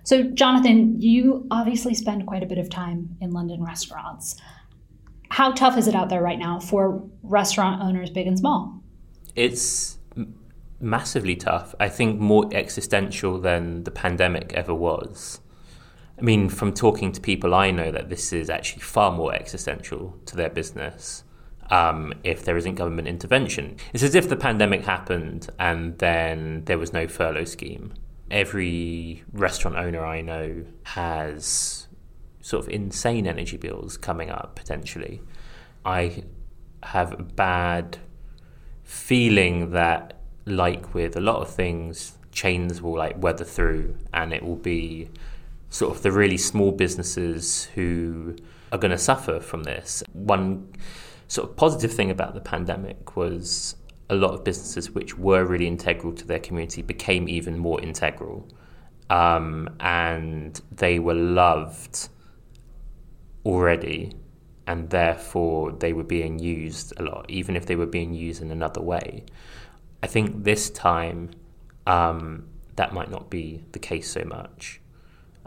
So, 0.07 0.23
Jonathan, 0.23 1.01
you 1.03 1.49
obviously 1.51 1.93
spend 1.93 2.29
quite 2.29 2.45
a 2.45 2.47
bit 2.47 2.59
of 2.59 2.71
time 2.71 3.17
in 3.21 3.33
London 3.33 3.61
restaurants. 3.65 4.37
How 5.31 5.51
tough 5.51 5.77
is 5.77 5.89
it 5.89 5.97
out 5.97 6.11
there 6.11 6.23
right 6.23 6.39
now 6.39 6.61
for 6.61 7.03
restaurant 7.25 7.83
owners, 7.83 8.09
big 8.11 8.29
and 8.29 8.39
small? 8.39 8.81
It's 9.35 9.99
massively 10.79 11.35
tough. 11.35 11.75
I 11.81 11.89
think 11.89 12.21
more 12.21 12.49
existential 12.53 13.41
than 13.41 13.83
the 13.83 13.91
pandemic 13.91 14.53
ever 14.53 14.73
was. 14.73 15.41
I 16.17 16.23
mean, 16.23 16.51
from 16.51 16.73
talking 16.73 17.11
to 17.11 17.21
people 17.21 17.53
I 17.53 17.73
know, 17.73 17.91
that 17.91 18.09
this 18.09 18.33
is 18.33 18.49
actually 18.49 18.83
far 18.83 19.11
more 19.11 19.35
existential 19.35 20.17
to 20.27 20.37
their 20.37 20.51
business 20.51 21.25
um, 21.69 22.15
if 22.23 22.45
there 22.45 22.57
isn't 22.57 22.77
government 22.77 23.09
intervention. 23.09 23.77
It's 23.93 24.05
as 24.05 24.15
if 24.15 24.29
the 24.29 24.37
pandemic 24.37 24.85
happened 24.85 25.49
and 25.59 25.99
then 25.99 26.63
there 26.67 26.79
was 26.79 26.93
no 26.93 27.09
furlough 27.09 27.45
scheme. 27.45 27.93
Every 28.31 29.25
restaurant 29.33 29.77
owner 29.77 30.05
I 30.05 30.21
know 30.21 30.65
has 30.85 31.87
sort 32.41 32.65
of 32.65 32.73
insane 32.73 33.27
energy 33.27 33.57
bills 33.57 33.97
coming 33.97 34.31
up 34.31 34.57
potentially. 34.57 35.23
I 35.85 36.25
have 36.83 37.13
a 37.13 37.23
bad 37.23 37.99
feeling 38.83 39.71
that, 39.71 40.21
like 40.45 40.95
with 40.95 41.17
a 41.17 41.21
lot 41.21 41.43
of 41.43 41.51
things, 41.51 42.19
chains 42.33 42.83
will 42.83 42.97
like 42.97 43.21
weather 43.21 43.45
through 43.45 43.97
and 44.13 44.33
it 44.33 44.43
will 44.45 44.57
be 44.57 45.09
sort 45.71 45.97
of 45.97 46.03
the 46.03 46.13
really 46.13 46.37
small 46.37 46.71
businesses 46.71 47.65
who 47.75 48.37
are 48.71 48.79
going 48.79 48.91
to 48.91 48.99
suffer 48.99 49.41
from 49.41 49.65
this. 49.65 50.03
One 50.13 50.73
sort 51.29 51.51
of 51.51 51.57
positive 51.57 51.93
thing 51.93 52.11
about 52.11 52.35
the 52.35 52.41
pandemic 52.41 53.17
was 53.17 53.75
a 54.09 54.15
lot 54.15 54.35
of 54.35 54.45
businesses 54.45 54.91
which 54.91 55.19
were 55.19 55.45
really 55.45 55.67
integral 55.67 56.13
to 56.13 56.27
their 56.27 56.39
community 56.39 56.83
became 56.83 57.29
even 57.29 57.59
more 57.59 57.81
integral. 57.81 58.49
Um, 59.11 59.77
and 59.81 60.61
they 60.73 60.99
were 60.99 61.15
loved 61.15 62.09
already, 63.45 64.13
and 64.67 64.91
therefore 64.91 65.73
they 65.73 65.93
were 65.93 66.05
being 66.05 66.39
used 66.39 66.93
a 66.99 67.03
lot, 67.03 67.27
even 67.29 67.57
if 67.57 67.67
they 67.67 67.77
were 67.77 67.87
being 67.87 68.15
used 68.15 68.43
in 68.43 68.51
another 68.51 68.83
way. 68.83 69.25
I 70.03 70.09
think 70.09 70.45
this 70.45 70.71
time 70.71 71.31
um, 71.87 72.49
that 72.77 72.93
might 72.93 73.11
not 73.11 73.31
be 73.31 73.65
the 73.73 73.79
case 73.79 74.11
so 74.11 74.25
much. 74.25 74.81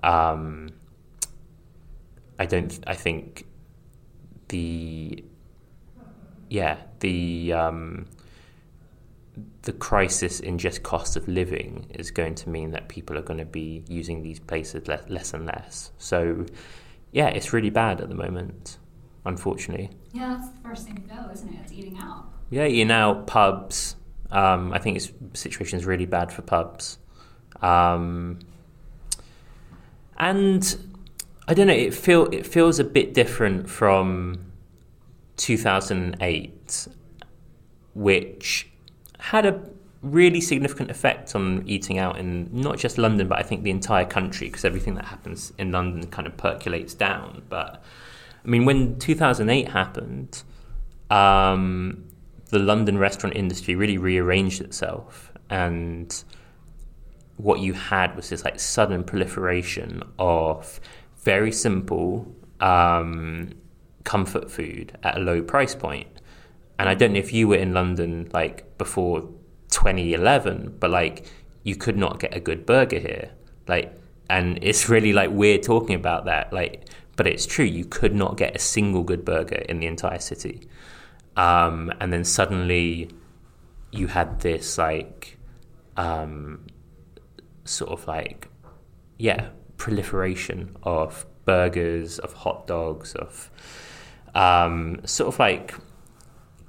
Um, 0.03 0.69
I 2.37 2.45
don't. 2.45 2.77
I 2.87 2.95
think 2.95 3.45
the 4.47 5.23
yeah 6.49 6.77
the 7.01 7.53
um, 7.53 8.07
the 9.61 9.73
crisis 9.73 10.39
in 10.39 10.57
just 10.57 10.83
cost 10.83 11.15
of 11.15 11.27
living 11.27 11.87
is 11.91 12.11
going 12.11 12.35
to 12.35 12.49
mean 12.49 12.71
that 12.71 12.89
people 12.89 13.17
are 13.17 13.21
going 13.21 13.39
to 13.39 13.45
be 13.45 13.83
using 13.87 14.21
these 14.23 14.39
places 14.39 14.87
less, 14.87 15.07
less 15.09 15.33
and 15.33 15.45
less. 15.45 15.91
So 15.97 16.45
yeah, 17.11 17.27
it's 17.27 17.53
really 17.53 17.69
bad 17.69 18.01
at 18.01 18.09
the 18.09 18.15
moment, 18.15 18.77
unfortunately. 19.25 19.89
Yeah, 20.13 20.37
that's 20.37 20.49
the 20.49 20.59
first 20.61 20.85
thing 20.85 20.95
to 20.95 21.01
go, 21.01 21.29
isn't 21.31 21.49
it? 21.49 21.59
It's 21.63 21.71
eating 21.71 21.97
out. 21.97 22.25
Yeah, 22.49 22.65
eating 22.65 22.91
out, 22.91 23.27
pubs. 23.27 23.95
Um, 24.31 24.73
I 24.73 24.79
think 24.79 24.99
the 24.99 25.37
situation 25.37 25.79
is 25.79 25.85
really 25.85 26.05
bad 26.05 26.31
for 26.31 26.41
pubs. 26.41 26.97
Um, 27.61 28.39
and 30.17 30.77
I 31.47 31.53
don't 31.53 31.67
know, 31.67 31.73
it 31.73 31.93
feel 31.93 32.25
it 32.31 32.45
feels 32.45 32.79
a 32.79 32.83
bit 32.83 33.13
different 33.13 33.69
from 33.69 34.51
2008, 35.37 36.87
which 37.95 38.69
had 39.19 39.45
a 39.45 39.61
really 40.01 40.39
significant 40.39 40.89
effect 40.89 41.35
on 41.35 41.63
eating 41.67 41.97
out 41.97 42.17
in 42.17 42.49
not 42.51 42.77
just 42.77 42.97
London, 42.97 43.27
but 43.27 43.37
I 43.37 43.43
think 43.43 43.63
the 43.63 43.69
entire 43.69 44.05
country, 44.05 44.47
because 44.47 44.65
everything 44.65 44.95
that 44.95 45.05
happens 45.05 45.53
in 45.57 45.71
London 45.71 46.09
kind 46.09 46.25
of 46.25 46.37
percolates 46.37 46.93
down. 46.93 47.43
But 47.49 47.83
I 48.43 48.47
mean, 48.47 48.65
when 48.65 48.97
2008 48.99 49.69
happened, 49.69 50.43
um, 51.09 52.05
the 52.47 52.59
London 52.59 52.97
restaurant 52.97 53.35
industry 53.35 53.75
really 53.75 53.97
rearranged 53.97 54.61
itself, 54.61 55.31
and 55.49 56.23
what 57.35 57.59
you 57.59 57.73
had 57.73 58.15
was 58.15 58.29
this 58.29 58.43
like 58.43 58.59
sudden 58.59 59.03
proliferation 59.03 60.03
of 60.17 60.79
very 61.23 61.51
simple 61.51 62.33
um, 62.59 63.51
comfort 64.03 64.49
food 64.51 64.97
at 65.03 65.17
a 65.17 65.19
low 65.19 65.41
price 65.41 65.75
point. 65.75 66.07
And 66.77 66.87
I 66.87 66.95
don't 66.95 67.13
know 67.13 67.19
if 67.19 67.33
you 67.33 67.47
were 67.47 67.57
in 67.57 67.73
London 67.73 68.29
like 68.33 68.68
before 68.79 69.21
2011, 69.69 70.77
but 70.79 70.89
like 70.89 71.27
you 71.63 71.75
could 71.75 71.97
not 71.97 72.19
get 72.19 72.35
a 72.35 72.39
good 72.39 72.65
burger 72.65 72.97
here. 72.97 73.29
Like, 73.67 73.95
and 74.29 74.57
it's 74.63 74.89
really 74.89 75.13
like 75.13 75.29
weird 75.29 75.61
talking 75.61 75.95
about 75.95 76.25
that. 76.25 76.51
Like, 76.51 76.89
but 77.15 77.27
it's 77.27 77.45
true. 77.45 77.65
You 77.65 77.85
could 77.85 78.15
not 78.15 78.37
get 78.37 78.55
a 78.55 78.59
single 78.59 79.03
good 79.03 79.23
burger 79.23 79.57
in 79.69 79.79
the 79.79 79.85
entire 79.85 80.19
city. 80.19 80.67
Um, 81.35 81.93
and 81.99 82.11
then 82.11 82.23
suddenly 82.23 83.11
you 83.91 84.07
had 84.07 84.39
this 84.39 84.77
like 84.77 85.37
um, 85.97 86.65
sort 87.65 87.91
of 87.91 88.07
like 88.07 88.47
yeah 89.17 89.49
proliferation 89.77 90.75
of 90.83 91.25
burgers, 91.45 92.19
of 92.19 92.33
hot 92.33 92.67
dogs, 92.67 93.15
of 93.15 93.49
um, 94.35 95.01
sort 95.05 95.33
of 95.33 95.39
like 95.39 95.73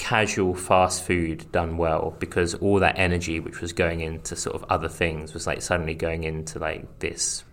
casual 0.00 0.54
fast 0.54 1.04
food 1.04 1.44
done 1.52 1.76
well 1.76 2.16
because 2.18 2.54
all 2.54 2.78
that 2.80 2.98
energy 2.98 3.38
which 3.38 3.60
was 3.60 3.72
going 3.72 4.00
into 4.00 4.34
sort 4.34 4.56
of 4.56 4.64
other 4.70 4.88
things 4.88 5.34
was 5.34 5.46
like 5.46 5.60
suddenly 5.60 5.94
going 5.94 6.24
into 6.24 6.58
like 6.58 6.98
this 7.00 7.44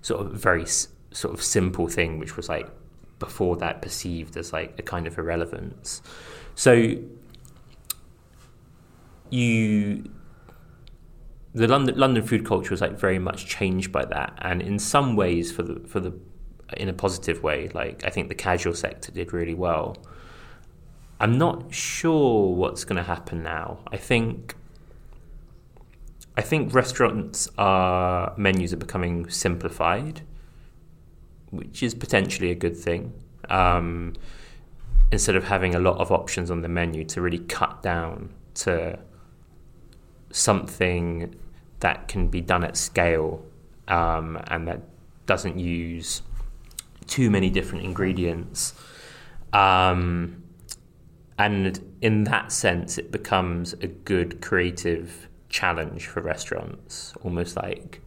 sort 0.00 0.24
of 0.24 0.32
very 0.32 0.62
s- 0.62 0.88
sort 1.12 1.34
of 1.34 1.42
simple 1.42 1.86
thing 1.86 2.18
which 2.18 2.34
was 2.34 2.48
like 2.48 2.66
before 3.18 3.56
that 3.58 3.82
perceived 3.82 4.38
as 4.38 4.54
like 4.54 4.74
a 4.78 4.82
kind 4.82 5.06
of 5.06 5.18
irrelevance 5.18 6.00
so 6.54 6.96
you 9.28 10.10
the 11.52 11.68
London 11.68 11.98
London 11.98 12.26
food 12.26 12.46
culture 12.46 12.70
was 12.70 12.80
like 12.80 12.98
very 12.98 13.18
much 13.18 13.46
changed 13.46 13.90
by 13.92 14.04
that, 14.04 14.38
and 14.38 14.62
in 14.62 14.78
some 14.78 15.16
ways 15.16 15.50
for 15.50 15.62
the 15.62 15.80
for 15.80 16.00
the 16.00 16.12
in 16.76 16.88
a 16.88 16.92
positive 16.92 17.42
way. 17.42 17.68
Like 17.74 18.04
I 18.04 18.10
think 18.10 18.28
the 18.28 18.34
casual 18.34 18.74
sector 18.74 19.10
did 19.12 19.32
really 19.32 19.54
well. 19.54 19.96
I'm 21.20 21.36
not 21.36 21.74
sure 21.74 22.54
what's 22.54 22.84
going 22.84 22.96
to 22.96 23.02
happen 23.02 23.42
now. 23.42 23.80
I 23.92 23.98
think 23.98 24.56
I 26.36 26.40
think 26.40 26.72
restaurants 26.72 27.48
are 27.58 28.32
menus 28.38 28.72
are 28.72 28.78
becoming 28.78 29.28
simplified, 29.28 30.22
which 31.50 31.82
is 31.82 31.94
potentially 31.94 32.50
a 32.50 32.54
good 32.54 32.76
thing. 32.76 33.12
Um, 33.50 34.14
instead 35.12 35.36
of 35.36 35.44
having 35.44 35.74
a 35.74 35.78
lot 35.78 35.98
of 35.98 36.10
options 36.10 36.50
on 36.50 36.62
the 36.62 36.68
menu, 36.68 37.04
to 37.04 37.20
really 37.20 37.40
cut 37.40 37.82
down 37.82 38.32
to 38.54 38.98
something 40.30 41.34
that 41.80 42.08
can 42.08 42.28
be 42.28 42.40
done 42.40 42.64
at 42.64 42.76
scale 42.76 43.44
um, 43.88 44.40
and 44.46 44.68
that 44.68 44.80
doesn't 45.26 45.58
use 45.58 46.22
too 47.06 47.28
many 47.28 47.50
different 47.50 47.84
ingredients. 47.84 48.72
Um, 49.52 50.44
and 51.40 51.80
in 52.02 52.24
that 52.24 52.52
sense, 52.52 52.98
it 52.98 53.10
becomes 53.10 53.72
a 53.72 53.86
good 53.86 54.42
creative 54.42 55.26
challenge 55.48 56.06
for 56.06 56.20
restaurants, 56.20 57.14
almost 57.24 57.56
like 57.56 58.02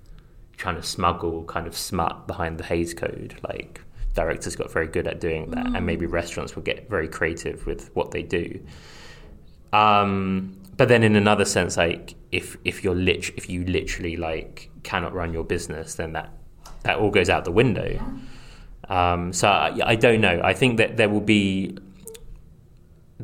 trying 0.56 0.76
to 0.76 0.84
smuggle 0.84 1.44
kind 1.46 1.66
of 1.66 1.76
smut 1.76 2.28
behind 2.28 2.60
the 2.60 2.64
Hays 2.64 2.94
Code. 2.94 3.36
Like 3.42 3.82
directors 4.14 4.56
got 4.56 4.72
very 4.72 4.86
good 4.86 5.08
at 5.08 5.20
doing 5.20 5.50
that, 5.50 5.66
mm. 5.66 5.76
and 5.76 5.84
maybe 5.84 6.06
restaurants 6.06 6.56
will 6.56 6.62
get 6.62 6.88
very 6.88 7.08
creative 7.08 7.66
with 7.66 7.90
what 7.96 8.12
they 8.12 8.22
do. 8.22 8.60
Um, 9.74 10.56
but 10.78 10.88
then 10.88 11.02
in 11.02 11.16
another 11.16 11.46
sense, 11.46 11.76
like 11.76 12.14
if 12.32 12.58
if 12.64 12.84
you're 12.84 12.94
lit 12.94 13.32
if 13.36 13.50
you 13.50 13.66
literally 13.66 14.16
like 14.16 14.70
cannot 14.84 15.12
run 15.12 15.34
your 15.34 15.44
business, 15.44 15.96
then 15.96 16.14
that 16.14 16.30
that 16.84 17.00
all 17.00 17.10
goes 17.10 17.32
out 17.32 17.46
the 17.46 17.52
window. 17.52 17.90
Yeah. 17.90 19.14
Um, 19.14 19.34
so 19.34 19.48
I, 19.48 19.80
I, 19.86 19.96
don't 19.96 20.20
know. 20.20 20.42
I 20.44 20.54
think 20.54 20.76
that 20.78 20.98
there 20.98 21.10
will 21.10 21.22
be 21.22 21.78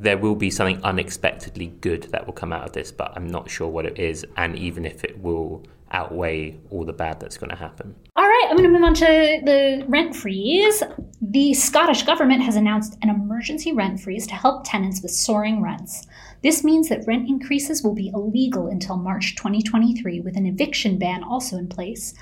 there 0.01 0.17
will 0.17 0.35
be 0.35 0.49
something 0.49 0.81
unexpectedly 0.83 1.67
good 1.81 2.03
that 2.03 2.25
will 2.25 2.33
come 2.33 2.53
out 2.53 2.65
of 2.65 2.71
this, 2.71 2.91
but 2.91 3.11
I'm 3.15 3.27
not 3.27 3.49
sure 3.49 3.67
what 3.67 3.85
it 3.85 3.99
is, 3.99 4.25
and 4.37 4.57
even 4.57 4.85
if 4.85 5.03
it 5.03 5.21
will 5.21 5.63
outweigh 5.91 6.57
all 6.69 6.85
the 6.85 6.93
bad 6.93 7.19
that's 7.19 7.37
going 7.37 7.49
to 7.49 7.55
happen. 7.55 7.95
All 8.15 8.27
right, 8.27 8.47
I'm 8.49 8.55
going 8.55 8.71
to 8.71 8.73
move 8.73 8.83
on 8.83 8.93
to 8.95 9.41
the 9.43 9.83
rent 9.87 10.15
freeze. 10.15 10.83
The 11.21 11.53
Scottish 11.53 12.03
government 12.03 12.43
has 12.43 12.55
announced 12.55 12.97
an 13.01 13.09
emergency 13.09 13.73
rent 13.73 13.99
freeze 13.99 14.25
to 14.27 14.35
help 14.35 14.63
tenants 14.63 15.01
with 15.01 15.11
soaring 15.11 15.61
rents. 15.61 16.07
This 16.43 16.63
means 16.63 16.87
that 16.89 17.05
rent 17.05 17.27
increases 17.27 17.83
will 17.83 17.95
be 17.95 18.11
illegal 18.13 18.67
until 18.67 18.95
March 18.95 19.35
2023, 19.35 20.21
with 20.21 20.37
an 20.37 20.45
eviction 20.45 20.97
ban 20.97 21.23
also 21.23 21.57
in 21.57 21.67
place, 21.67 22.13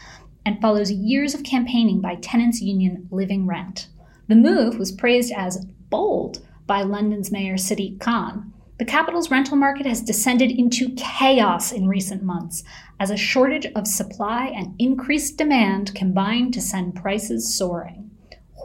and 0.45 0.59
follows 0.61 0.91
years 0.91 1.35
of 1.35 1.43
campaigning 1.43 2.01
by 2.01 2.15
tenants' 2.15 2.61
union 2.61 3.07
Living 3.11 3.45
Rent. 3.45 3.87
The 4.29 4.35
move 4.35 4.79
was 4.79 4.91
praised 4.91 5.31
as 5.31 5.65
bold 5.89 6.46
by 6.67 6.83
London's 6.83 7.31
Mayor 7.31 7.55
Sadiq 7.55 7.99
Khan. 7.99 8.53
The 8.77 8.85
capital's 8.85 9.31
rental 9.31 9.57
market 9.57 9.87
has 9.87 10.01
descended 10.01 10.51
into 10.51 10.93
chaos 10.95 11.71
in 11.71 11.87
recent 11.87 12.21
months 12.21 12.63
as 12.99 13.09
a 13.09 13.17
shortage 13.17 13.65
of 13.75 13.87
supply 13.87 14.47
and 14.47 14.75
increased 14.77 15.37
demand 15.37 15.95
combine 15.95 16.51
to 16.51 16.61
send 16.61 16.93
prices 16.93 17.55
soaring 17.57 18.07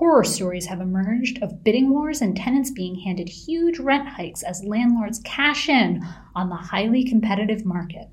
horror 0.02 0.24
stories 0.24 0.66
have 0.66 0.80
emerged 0.80 1.40
of 1.44 1.62
bidding 1.62 1.88
wars 1.88 2.20
and 2.20 2.36
tenants 2.36 2.72
being 2.72 2.96
handed 2.96 3.28
huge 3.28 3.78
rent 3.78 4.08
hikes 4.08 4.42
as 4.42 4.64
landlords 4.64 5.20
cash 5.22 5.68
in 5.68 6.04
on 6.34 6.48
the 6.48 6.56
highly 6.56 7.04
competitive 7.04 7.64
market. 7.64 8.08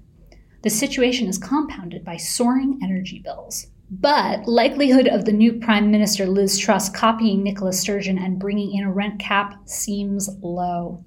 The 0.62 0.70
situation 0.70 1.28
is 1.28 1.40
compounded 1.40 2.06
by 2.06 2.18
soaring 2.18 2.80
energy 2.84 3.18
bills. 3.18 3.72
But 3.92 4.48
likelihood 4.48 5.08
of 5.08 5.26
the 5.26 5.32
new 5.32 5.54
Prime 5.54 5.90
Minister 5.90 6.28
Liz 6.28 6.60
Truss 6.60 6.90
copying 6.90 7.42
Nicola 7.42 7.74
Sturgeon 7.74 8.20
and 8.20 8.38
bringing 8.38 8.74
in 8.74 8.84
a 8.84 8.92
rent 8.92 9.20
cap 9.20 9.68
seems 9.68 10.30
low. 10.42 11.04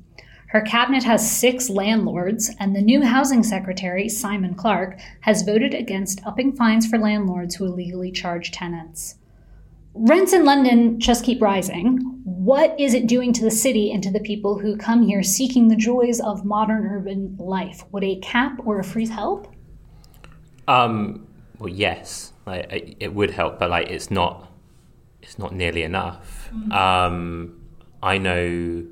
Her 0.49 0.61
cabinet 0.61 1.05
has 1.05 1.31
six 1.31 1.71
landlords, 1.71 2.51
and 2.59 2.75
the 2.75 2.83
new 2.83 3.03
housing 3.03 3.43
secretary, 3.43 4.09
Simon 4.09 4.55
Clarke, 4.55 5.01
has 5.21 5.43
voted 5.43 5.73
against 5.73 6.27
upping 6.27 6.55
fines 6.55 6.87
for 6.87 6.99
landlords 6.99 7.55
who 7.55 7.65
illegally 7.67 8.11
charge 8.11 8.51
tenants. 8.51 9.15
Rents 9.95 10.33
in 10.33 10.45
London 10.45 10.99
just 10.99 11.25
keep 11.25 11.41
rising. 11.41 11.99
What 12.25 12.79
is 12.79 12.95
it 12.95 13.07
doing 13.07 13.33
to 13.35 13.45
the 13.45 13.51
city 13.51 13.93
and 13.93 14.03
to 14.03 14.11
the 14.11 14.21
people 14.21 14.59
who 14.59 14.77
come 14.77 15.03
here 15.03 15.23
seeking 15.23 15.69
the 15.69 15.77
joys 15.77 16.21
of 16.21 16.45
modern 16.45 16.87
urban 16.87 17.37
life? 17.39 17.85
Would 17.93 18.05
a 18.05 18.17
cap 18.17 18.59
or 18.65 18.79
a 18.79 18.85
freeze 18.85 19.11
help? 19.11 19.55
Um, 20.69 21.27
well, 21.63 21.73
yes, 21.73 22.33
like, 22.45 22.97
it 22.99 23.15
would 23.15 23.31
help, 23.31 23.61
but 23.61 23.71
like 23.71 23.89
it's 23.89 24.11
not, 24.11 24.51
it's 25.23 25.39
not 25.39 25.55
nearly 25.55 25.85
enough. 25.85 26.51
Mm-hmm. 26.53 26.73
Um, 26.73 27.61
I 28.03 28.19
know 28.19 28.85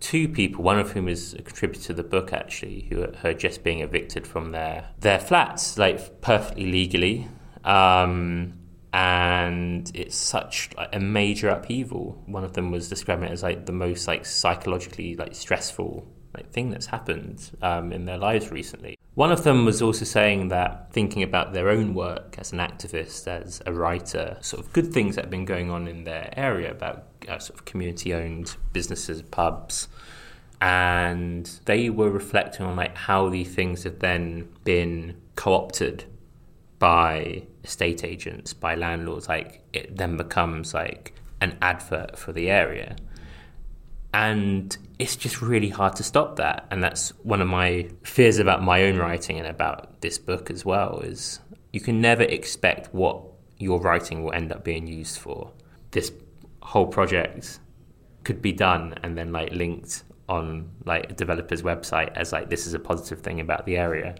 two 0.00 0.28
people, 0.28 0.64
one 0.64 0.78
of 0.78 0.92
whom 0.92 1.08
is 1.08 1.34
a 1.34 1.42
contributor 1.42 1.88
to 1.88 1.92
the 1.92 2.02
book 2.02 2.32
actually, 2.32 2.86
who 2.88 3.06
are 3.22 3.34
just 3.34 3.62
being 3.62 3.80
evicted 3.80 4.26
from 4.26 4.52
their 4.52 4.88
their 4.98 5.18
flats, 5.18 5.76
like 5.76 6.22
perfectly 6.22 6.72
legally. 6.72 7.28
Um, 7.64 8.54
and 8.94 9.90
it's 9.94 10.16
such 10.16 10.70
a 10.90 10.98
major 10.98 11.50
upheaval. 11.50 12.22
One 12.24 12.44
of 12.44 12.54
them 12.54 12.70
was 12.70 12.88
describing 12.88 13.28
it 13.28 13.32
as 13.32 13.42
like 13.42 13.66
the 13.66 13.72
most 13.72 14.08
like 14.08 14.24
psychologically 14.24 15.16
like 15.16 15.34
stressful 15.34 16.06
like 16.36 16.50
thing 16.50 16.70
that's 16.70 16.86
happened 16.86 17.50
um, 17.62 17.92
in 17.92 18.04
their 18.04 18.18
lives 18.18 18.50
recently. 18.50 18.98
One 19.14 19.32
of 19.32 19.44
them 19.44 19.64
was 19.64 19.80
also 19.80 20.04
saying 20.04 20.48
that 20.48 20.92
thinking 20.92 21.22
about 21.22 21.54
their 21.54 21.70
own 21.70 21.94
work 21.94 22.36
as 22.38 22.52
an 22.52 22.58
activist, 22.58 23.26
as 23.26 23.62
a 23.64 23.72
writer, 23.72 24.36
sort 24.42 24.62
of 24.62 24.72
good 24.74 24.92
things 24.92 25.16
that 25.16 25.24
have 25.24 25.30
been 25.30 25.46
going 25.46 25.70
on 25.70 25.88
in 25.88 26.04
their 26.04 26.28
area 26.36 26.70
about 26.70 27.06
uh, 27.26 27.38
sort 27.38 27.58
of 27.58 27.64
community-owned 27.64 28.56
businesses, 28.74 29.22
pubs, 29.22 29.88
and 30.60 31.60
they 31.64 31.88
were 31.88 32.10
reflecting 32.10 32.66
on 32.66 32.76
like 32.76 32.94
how 32.94 33.28
these 33.30 33.54
things 33.54 33.84
have 33.84 34.00
then 34.00 34.48
been 34.64 35.16
co-opted 35.34 36.04
by 36.78 37.42
estate 37.64 38.04
agents, 38.04 38.52
by 38.52 38.74
landlords, 38.74 39.28
like 39.28 39.62
it 39.72 39.96
then 39.96 40.16
becomes 40.16 40.74
like 40.74 41.14
an 41.40 41.56
advert 41.62 42.18
for 42.18 42.32
the 42.32 42.50
area. 42.50 42.96
And 44.16 44.76
it's 44.98 45.14
just 45.14 45.42
really 45.42 45.68
hard 45.68 45.94
to 45.96 46.02
stop 46.02 46.36
that. 46.36 46.66
And 46.70 46.82
that's 46.82 47.10
one 47.22 47.42
of 47.42 47.48
my 47.48 47.90
fears 48.02 48.38
about 48.38 48.62
my 48.62 48.84
own 48.84 48.96
writing 48.96 49.38
and 49.38 49.46
about 49.46 50.00
this 50.00 50.16
book 50.16 50.50
as 50.50 50.64
well 50.64 51.00
is 51.00 51.40
you 51.72 51.80
can 51.80 52.00
never 52.00 52.22
expect 52.22 52.94
what 52.94 53.22
your 53.58 53.78
writing 53.78 54.24
will 54.24 54.32
end 54.32 54.52
up 54.52 54.64
being 54.64 54.86
used 54.86 55.18
for. 55.18 55.52
This 55.90 56.12
whole 56.62 56.86
project 56.86 57.58
could 58.24 58.40
be 58.40 58.52
done 58.52 58.94
and 59.02 59.18
then 59.18 59.32
like 59.32 59.52
linked 59.52 60.04
on 60.30 60.70
like 60.86 61.10
a 61.10 61.14
developer's 61.14 61.62
website 61.62 62.10
as 62.16 62.32
like 62.32 62.48
this 62.48 62.66
is 62.66 62.72
a 62.72 62.78
positive 62.78 63.20
thing 63.20 63.38
about 63.38 63.66
the 63.66 63.76
area 63.76 64.16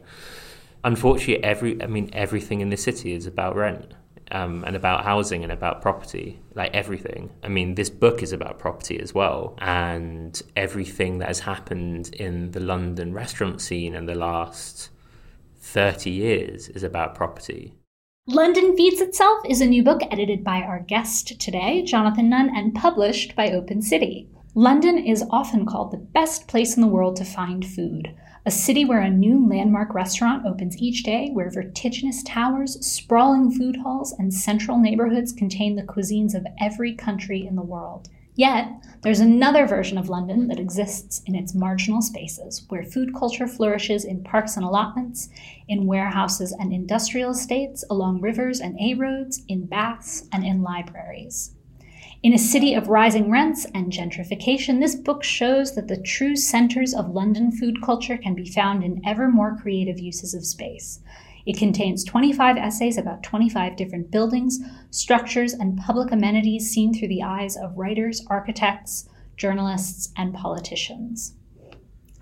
unfortunately, 0.87 1.43
every 1.45 1.83
I 1.83 1.87
mean 1.87 2.09
everything 2.13 2.61
in 2.61 2.71
the 2.71 2.77
city 2.77 3.13
is 3.13 3.27
about 3.27 3.57
rent. 3.57 3.93
Um, 4.33 4.65
and 4.67 4.75
about 4.75 5.05
housing 5.05 5.45
and 5.45 5.53
about 5.53 5.83
property, 5.83 6.41
like 6.57 6.75
everything. 6.75 7.31
I 7.45 7.49
mean, 7.49 7.77
this 7.77 7.89
book 7.89 8.25
is 8.25 8.33
about 8.33 8.59
property 8.59 8.99
as 8.99 9.15
well, 9.15 9.55
and 9.59 10.43
everything 10.57 11.19
that 11.19 11.29
has 11.29 11.39
happened 11.39 12.13
in 12.15 12.51
the 12.51 12.59
London 12.59 13.13
restaurant 13.13 13.61
scene 13.61 13.95
in 13.95 14.07
the 14.07 14.17
last 14.17 14.91
30 15.61 16.11
years 16.11 16.69
is 16.71 16.83
about 16.83 17.15
property. 17.15 17.75
London 18.29 18.77
Feeds 18.77 19.01
Itself 19.01 19.39
is 19.49 19.61
a 19.61 19.67
new 19.67 19.85
book 19.85 20.01
edited 20.11 20.43
by 20.43 20.57
our 20.61 20.81
guest 20.81 21.41
today, 21.41 21.85
Jonathan 21.85 22.29
Nunn, 22.29 22.51
and 22.57 22.75
published 22.75 23.37
by 23.37 23.53
Open 23.53 23.81
City. 23.81 24.29
London 24.57 24.99
is 24.99 25.23
often 25.31 25.65
called 25.67 25.93
the 25.93 25.97
best 25.97 26.49
place 26.49 26.77
in 26.77 26.81
the 26.81 26.89
world 26.89 27.15
to 27.17 27.25
find 27.25 27.65
food 27.65 28.13
a 28.47 28.51
city 28.51 28.85
where 28.85 29.01
a 29.01 29.11
new 29.11 29.45
landmark 29.45 29.93
restaurant 29.93 30.47
opens 30.47 30.79
each 30.79 31.03
day, 31.03 31.31
where 31.33 31.51
vertiginous 31.51 32.23
towers, 32.23 32.79
sprawling 32.87 33.51
food 33.51 33.77
halls, 33.77 34.13
and 34.21 34.33
central 34.33 34.79
neighborhoods 34.79 35.33
contain 35.33 35.75
the 35.75 35.83
cuisines 35.83 36.33
of 36.33 36.47
every 36.61 36.95
country 36.95 37.45
in 37.45 37.57
the 37.57 37.63
world. 37.63 38.09
Yet, 38.37 38.71
there's 39.03 39.19
another 39.19 39.67
version 39.67 39.99
of 39.99 40.09
London 40.09 40.47
that 40.47 40.61
exists 40.61 41.23
in 41.27 41.35
its 41.35 41.57
marginal 41.57 42.01
spaces, 42.01 42.65
where 42.69 42.85
food 42.85 43.13
culture 43.17 43.49
flourishes 43.49 44.05
in 44.05 44.23
parks 44.23 44.57
and 44.57 44.65
allotments, 44.65 45.29
in 45.67 45.87
warehouses 45.87 46.53
and 46.53 46.73
industrial 46.73 47.33
estates, 47.33 47.85
along 47.91 48.21
rivers 48.21 48.61
and 48.61 48.79
A 48.79 48.95
roads, 48.95 49.43
in 49.49 49.67
baths, 49.67 50.29
and 50.33 50.45
in 50.45 50.63
libraries. 50.63 51.56
In 52.27 52.35
a 52.35 52.39
city 52.39 52.75
of 52.75 52.89
rising 52.89 53.31
rents 53.31 53.67
and 53.73 53.93
gentrification, 53.93 54.81
this 54.81 54.97
book 54.97 55.23
shows 55.23 55.77
that 55.77 55.87
the 55.87 56.03
true 56.03 56.35
centers 56.35 56.93
of 56.93 57.15
London 57.15 57.53
food 57.53 57.81
culture 57.81 58.19
can 58.19 58.35
be 58.35 58.51
found 58.51 58.83
in 58.83 59.01
ever 59.07 59.31
more 59.31 59.57
creative 59.63 60.01
uses 60.01 60.35
of 60.35 60.45
space. 60.45 60.99
It 61.47 61.57
contains 61.57 62.03
25 62.03 62.57
essays 62.57 62.99
about 62.99 63.23
25 63.23 63.77
different 63.77 64.11
buildings, 64.11 64.59
structures, 64.91 65.53
and 65.53 65.79
public 65.79 66.11
amenities 66.11 66.69
seen 66.69 66.93
through 66.93 67.07
the 67.07 67.23
eyes 67.23 67.57
of 67.57 67.79
writers, 67.79 68.27
architects, 68.27 69.09
journalists, 69.37 70.13
and 70.17 70.35
politicians. 70.35 71.35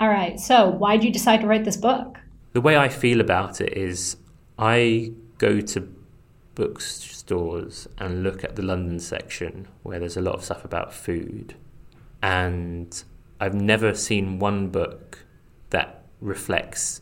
All 0.00 0.10
right, 0.10 0.38
so 0.38 0.68
why 0.68 0.98
did 0.98 1.06
you 1.06 1.12
decide 1.12 1.40
to 1.40 1.46
write 1.46 1.64
this 1.64 1.78
book? 1.78 2.18
The 2.52 2.60
way 2.60 2.76
I 2.76 2.90
feel 2.90 3.22
about 3.22 3.62
it 3.62 3.72
is 3.72 4.18
I 4.58 5.12
go 5.38 5.62
to 5.62 5.88
bookstores 6.54 7.88
and 7.98 8.22
look 8.22 8.44
at 8.44 8.56
the 8.56 8.62
London 8.62 8.98
section 9.00 9.68
where 9.82 9.98
there's 9.98 10.16
a 10.16 10.20
lot 10.20 10.34
of 10.34 10.44
stuff 10.44 10.64
about 10.64 10.92
food. 10.92 11.54
And 12.22 13.02
I've 13.40 13.54
never 13.54 13.94
seen 13.94 14.38
one 14.38 14.68
book 14.68 15.24
that 15.70 16.04
reflects 16.20 17.00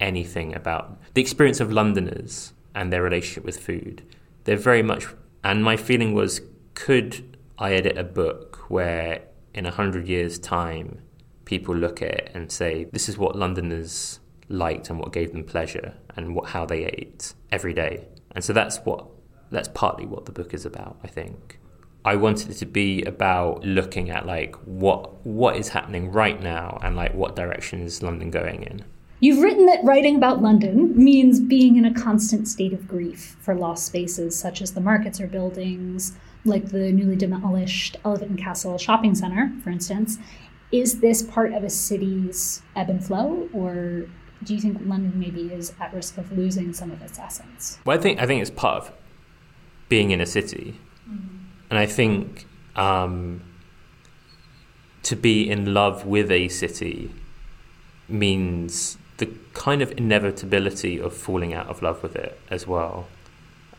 anything 0.00 0.54
about 0.54 0.98
the 1.14 1.20
experience 1.20 1.60
of 1.60 1.70
Londoners 1.70 2.52
and 2.74 2.92
their 2.92 3.02
relationship 3.02 3.44
with 3.44 3.58
food. 3.58 4.02
They're 4.44 4.56
very 4.56 4.82
much, 4.82 5.06
and 5.42 5.62
my 5.62 5.76
feeling 5.76 6.14
was, 6.14 6.40
could 6.74 7.36
I 7.58 7.74
edit 7.74 7.96
a 7.96 8.04
book 8.04 8.68
where 8.68 9.22
in 9.54 9.66
a 9.66 9.70
hundred 9.70 10.08
years' 10.08 10.38
time 10.38 11.02
people 11.44 11.74
look 11.74 12.02
at 12.02 12.10
it 12.10 12.30
and 12.34 12.50
say, 12.50 12.84
this 12.92 13.08
is 13.08 13.16
what 13.16 13.36
Londoners 13.36 14.18
liked 14.48 14.90
and 14.90 14.98
what 14.98 15.12
gave 15.12 15.32
them 15.32 15.44
pleasure 15.44 15.94
and 16.16 16.34
what, 16.34 16.50
how 16.50 16.66
they 16.66 16.84
ate 16.84 17.34
every 17.52 17.72
day? 17.72 18.08
And 18.34 18.42
so 18.42 18.52
that's 18.52 18.78
what 18.78 19.06
that's 19.50 19.68
partly 19.68 20.06
what 20.06 20.26
the 20.26 20.32
book 20.32 20.52
is 20.52 20.66
about, 20.66 20.98
I 21.04 21.08
think. 21.08 21.60
I 22.04 22.16
wanted 22.16 22.50
it 22.50 22.54
to 22.54 22.66
be 22.66 23.02
about 23.02 23.64
looking 23.64 24.10
at 24.10 24.26
like 24.26 24.56
what 24.66 25.24
what 25.24 25.56
is 25.56 25.68
happening 25.68 26.12
right 26.12 26.40
now 26.40 26.78
and 26.82 26.96
like 26.96 27.14
what 27.14 27.36
direction 27.36 27.80
is 27.80 28.02
London 28.02 28.30
going 28.30 28.62
in. 28.62 28.84
You've 29.20 29.42
written 29.42 29.64
that 29.66 29.82
writing 29.84 30.16
about 30.16 30.42
London 30.42 30.92
means 31.02 31.40
being 31.40 31.76
in 31.76 31.86
a 31.86 31.94
constant 31.94 32.46
state 32.46 32.74
of 32.74 32.86
grief 32.86 33.36
for 33.40 33.54
lost 33.54 33.86
spaces 33.86 34.38
such 34.38 34.60
as 34.60 34.72
the 34.72 34.82
markets 34.82 35.18
or 35.18 35.26
buildings, 35.26 36.12
like 36.44 36.66
the 36.66 36.92
newly 36.92 37.16
demolished 37.16 37.96
Elephant 38.04 38.30
and 38.32 38.38
Castle 38.38 38.76
shopping 38.76 39.14
center, 39.14 39.50
for 39.62 39.70
instance. 39.70 40.18
Is 40.72 41.00
this 41.00 41.22
part 41.22 41.54
of 41.54 41.62
a 41.62 41.70
city's 41.70 42.60
ebb 42.76 42.90
and 42.90 43.02
flow, 43.02 43.48
or 43.54 44.08
do 44.42 44.54
you 44.54 44.60
think 44.60 44.78
London 44.84 45.18
maybe 45.18 45.52
is 45.52 45.72
at 45.80 45.94
risk 45.94 46.18
of 46.18 46.32
losing 46.36 46.72
some 46.72 46.90
of 46.90 47.00
its 47.02 47.18
essence? 47.18 47.78
Well, 47.84 47.96
I 47.96 48.00
think 48.00 48.20
I 48.20 48.26
think 48.26 48.42
it's 48.42 48.50
part 48.50 48.84
of 48.84 48.92
being 49.88 50.10
in 50.10 50.20
a 50.20 50.26
city, 50.26 50.78
mm-hmm. 51.08 51.36
and 51.70 51.78
I 51.78 51.86
think 51.86 52.46
um, 52.76 53.42
to 55.02 55.16
be 55.16 55.48
in 55.48 55.72
love 55.72 56.06
with 56.06 56.30
a 56.30 56.48
city 56.48 57.12
means 58.08 58.98
the 59.18 59.26
kind 59.52 59.80
of 59.80 59.92
inevitability 59.96 60.98
of 60.98 61.14
falling 61.14 61.54
out 61.54 61.68
of 61.68 61.82
love 61.82 62.02
with 62.02 62.16
it 62.16 62.38
as 62.50 62.66
well, 62.66 63.06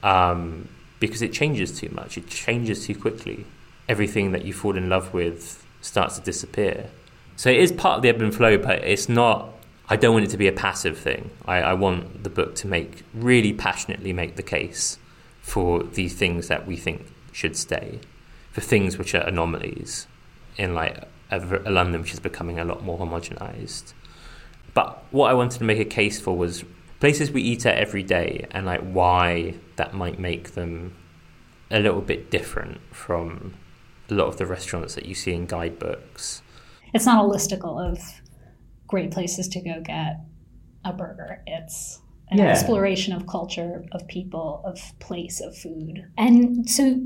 um, 0.04 0.70
because 1.00 1.22
it 1.22 1.34
changes 1.34 1.78
too 1.78 1.90
much. 1.90 2.18
It 2.18 2.28
changes 2.28 2.86
too 2.86 2.96
quickly. 2.96 3.46
Everything 3.88 4.32
that 4.32 4.46
you 4.46 4.54
fall 4.54 4.78
in 4.78 4.90
love 4.90 5.14
with 5.14 5.64
starts 5.82 6.18
to 6.18 6.24
disappear. 6.24 6.90
So 7.36 7.50
it 7.50 7.58
is 7.58 7.72
part 7.72 7.98
of 7.98 8.02
the 8.02 8.10
ebb 8.10 8.22
and 8.22 8.34
flow, 8.34 8.58
but 8.58 8.84
it's 8.84 9.10
not 9.10 9.55
I 9.88 9.96
don't 9.96 10.14
want 10.14 10.26
it 10.26 10.32
to 10.32 10.38
be 10.38 10.48
a 10.48 10.52
passive 10.52 10.98
thing. 10.98 11.30
I, 11.46 11.58
I, 11.58 11.74
want 11.74 12.24
the 12.24 12.30
book 12.30 12.56
to 12.56 12.68
make 12.68 13.04
really 13.14 13.54
passionately 13.54 14.14
make 14.14 14.36
the 14.36 14.44
case 14.44 14.98
for 15.42 15.84
the 15.84 16.10
things 16.10 16.48
that 16.48 16.66
we 16.66 16.76
think 16.76 17.06
should 17.32 17.56
stay, 17.56 18.00
for 18.52 18.62
things 18.62 18.98
which 18.98 19.14
are 19.14 19.22
anomalies 19.22 20.08
in 20.58 20.74
like 20.74 21.04
a, 21.30 21.40
a 21.66 21.72
London 21.72 22.02
which 22.02 22.14
is 22.14 22.20
becoming 22.20 22.60
a 22.60 22.66
lot 22.66 22.84
more 22.84 22.98
homogenized. 22.98 23.94
But 24.74 25.04
what 25.12 25.30
I 25.30 25.34
wanted 25.34 25.60
to 25.60 25.64
make 25.64 25.80
a 25.80 25.86
case 25.86 26.20
for 26.20 26.36
was 26.36 26.66
places 27.00 27.30
we 27.30 27.44
eat 27.44 27.66
at 27.66 27.78
every 27.78 28.04
day 28.04 28.48
and 28.52 28.66
like 28.66 28.82
why 28.82 29.56
that 29.76 29.94
might 29.94 30.20
make 30.20 30.52
them 30.52 30.96
a 31.70 31.80
little 31.80 32.02
bit 32.02 32.32
different 32.32 32.80
from 32.92 33.54
a 34.10 34.14
lot 34.14 34.28
of 34.28 34.38
the 34.38 34.46
restaurants 34.46 34.96
that 34.96 35.06
you 35.06 35.14
see 35.14 35.34
in 35.34 35.46
guidebooks. 35.46 36.42
It's 36.94 37.06
not 37.06 37.24
a 37.24 37.28
listicle 37.28 37.92
of 37.92 38.00
great 38.88 39.12
places 39.12 39.48
to 39.50 39.62
go 39.62 39.82
get 39.82 40.20
a 40.84 40.94
burger. 40.94 41.42
It's 41.48 42.02
an 42.30 42.40
yeah. 42.40 42.46
exploration 42.46 43.14
of 43.14 43.28
culture, 43.28 43.86
of 43.92 44.08
people, 44.08 44.62
of 44.66 44.80
place, 45.00 45.42
of 45.42 45.58
food. 45.58 46.06
And 46.18 46.70
so 46.70 47.00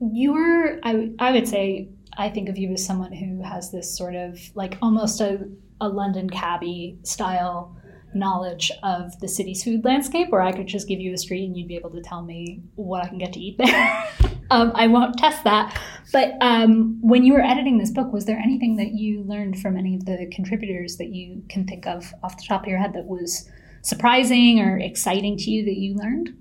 you're, 0.00 0.78
I, 0.82 1.10
I 1.18 1.32
would 1.32 1.48
say, 1.48 1.88
I 2.16 2.28
think 2.28 2.48
of 2.48 2.58
you 2.58 2.72
as 2.72 2.84
someone 2.84 3.12
who 3.12 3.42
has 3.42 3.70
this 3.70 3.96
sort 3.96 4.14
of 4.14 4.38
like 4.54 4.76
almost 4.82 5.20
a, 5.20 5.48
a 5.80 5.88
London 5.88 6.28
cabbie 6.28 6.98
style 7.02 7.76
knowledge 8.14 8.72
of 8.82 9.18
the 9.20 9.28
city's 9.28 9.62
food 9.62 9.84
landscape 9.84 10.30
where 10.30 10.42
I 10.42 10.52
could 10.52 10.66
just 10.66 10.88
give 10.88 11.00
you 11.00 11.12
a 11.12 11.18
street 11.18 11.44
and 11.44 11.56
you'd 11.56 11.68
be 11.68 11.76
able 11.76 11.90
to 11.90 12.02
tell 12.02 12.22
me 12.22 12.62
what 12.74 13.04
I 13.04 13.08
can 13.08 13.18
get 13.18 13.32
to 13.34 13.40
eat 13.40 13.58
there. 13.58 14.08
um, 14.50 14.72
I 14.74 14.86
won't 14.86 15.18
test 15.18 15.44
that. 15.44 15.80
But 16.12 16.34
um, 16.40 16.98
when 17.00 17.24
you 17.24 17.32
were 17.32 17.42
editing 17.42 17.78
this 17.78 17.90
book, 17.90 18.12
was 18.12 18.24
there 18.24 18.38
anything 18.38 18.76
that 18.76 18.92
you 18.92 19.22
learned 19.22 19.60
from 19.60 19.76
any 19.76 19.94
of 19.94 20.04
the 20.04 20.28
contributors 20.32 20.96
that 20.96 21.08
you 21.08 21.42
can 21.48 21.66
think 21.66 21.86
of 21.86 22.12
off 22.22 22.36
the 22.36 22.44
top 22.46 22.62
of 22.62 22.68
your 22.68 22.78
head 22.78 22.92
that 22.94 23.06
was 23.06 23.48
surprising 23.82 24.60
or 24.60 24.78
exciting 24.78 25.36
to 25.36 25.50
you 25.50 25.64
that 25.64 25.76
you 25.76 25.94
learned? 25.94 26.36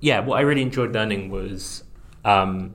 Yeah, 0.00 0.20
what 0.20 0.38
I 0.38 0.42
really 0.42 0.62
enjoyed 0.62 0.92
learning 0.92 1.30
was 1.30 1.84
um, 2.24 2.74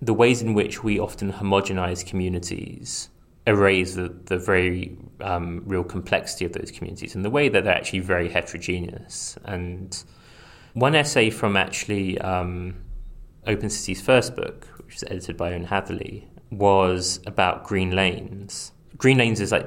the 0.00 0.14
ways 0.14 0.42
in 0.42 0.54
which 0.54 0.84
we 0.84 0.98
often 0.98 1.32
homogenize 1.32 2.06
communities 2.06 3.08
erase 3.46 3.94
the, 3.94 4.08
the 4.24 4.38
very 4.38 4.96
um, 5.20 5.62
real 5.66 5.84
complexity 5.84 6.44
of 6.44 6.52
those 6.52 6.70
communities 6.70 7.14
and 7.14 7.24
the 7.24 7.30
way 7.30 7.48
that 7.48 7.64
they're 7.64 7.74
actually 7.74 8.00
very 8.00 8.28
heterogeneous. 8.28 9.38
And 9.44 10.02
one 10.74 10.94
essay 10.94 11.30
from 11.30 11.56
actually 11.56 12.18
um, 12.18 12.74
Open 13.46 13.70
City's 13.70 14.02
first 14.02 14.34
book, 14.34 14.66
which 14.78 14.94
was 14.94 15.04
edited 15.04 15.36
by 15.36 15.52
Owen 15.52 15.64
Hatherley, 15.64 16.28
was 16.50 17.20
about 17.26 17.64
Green 17.64 17.92
Lanes. 17.92 18.72
Green 18.96 19.18
Lanes 19.18 19.40
is 19.40 19.52
like 19.52 19.66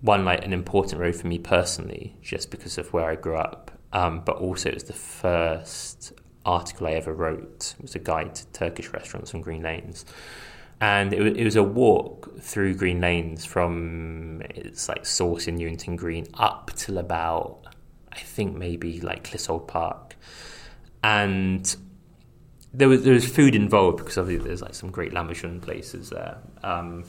one 0.00 0.24
like 0.24 0.44
an 0.44 0.52
important 0.52 1.00
road 1.00 1.14
for 1.14 1.26
me 1.26 1.38
personally, 1.38 2.16
just 2.22 2.50
because 2.50 2.78
of 2.78 2.92
where 2.92 3.04
I 3.04 3.14
grew 3.14 3.36
up. 3.36 3.70
Um, 3.92 4.22
but 4.24 4.36
also, 4.36 4.68
it 4.70 4.74
was 4.74 4.84
the 4.84 4.94
first 4.94 6.12
article 6.44 6.86
I 6.86 6.92
ever 6.92 7.12
wrote. 7.12 7.74
It 7.78 7.82
was 7.82 7.94
a 7.94 7.98
guide 7.98 8.34
to 8.34 8.46
Turkish 8.48 8.88
restaurants 8.92 9.34
on 9.34 9.42
Green 9.42 9.62
Lanes, 9.62 10.04
and 10.80 11.12
it, 11.12 11.36
it 11.36 11.44
was 11.44 11.56
a 11.56 11.62
walk 11.62 12.38
through 12.40 12.74
Green 12.74 13.00
Lanes 13.00 13.44
from 13.44 14.42
it's 14.50 14.88
like 14.88 15.06
source 15.06 15.46
in 15.46 15.56
Newington 15.56 15.96
Green 15.96 16.26
up 16.34 16.70
till 16.74 16.98
about 16.98 17.60
I 18.12 18.18
think 18.18 18.56
maybe 18.56 19.00
like 19.00 19.24
Clissold 19.24 19.68
Park, 19.68 20.16
and 21.02 21.74
there 22.74 22.88
was 22.88 23.04
there 23.04 23.14
was 23.14 23.28
food 23.28 23.54
involved 23.54 23.98
because 23.98 24.18
obviously 24.18 24.48
there's 24.48 24.62
like 24.62 24.74
some 24.74 24.90
great 24.90 25.12
Lahmacun 25.12 25.60
places 25.62 26.10
there, 26.10 26.38
um, 26.62 27.04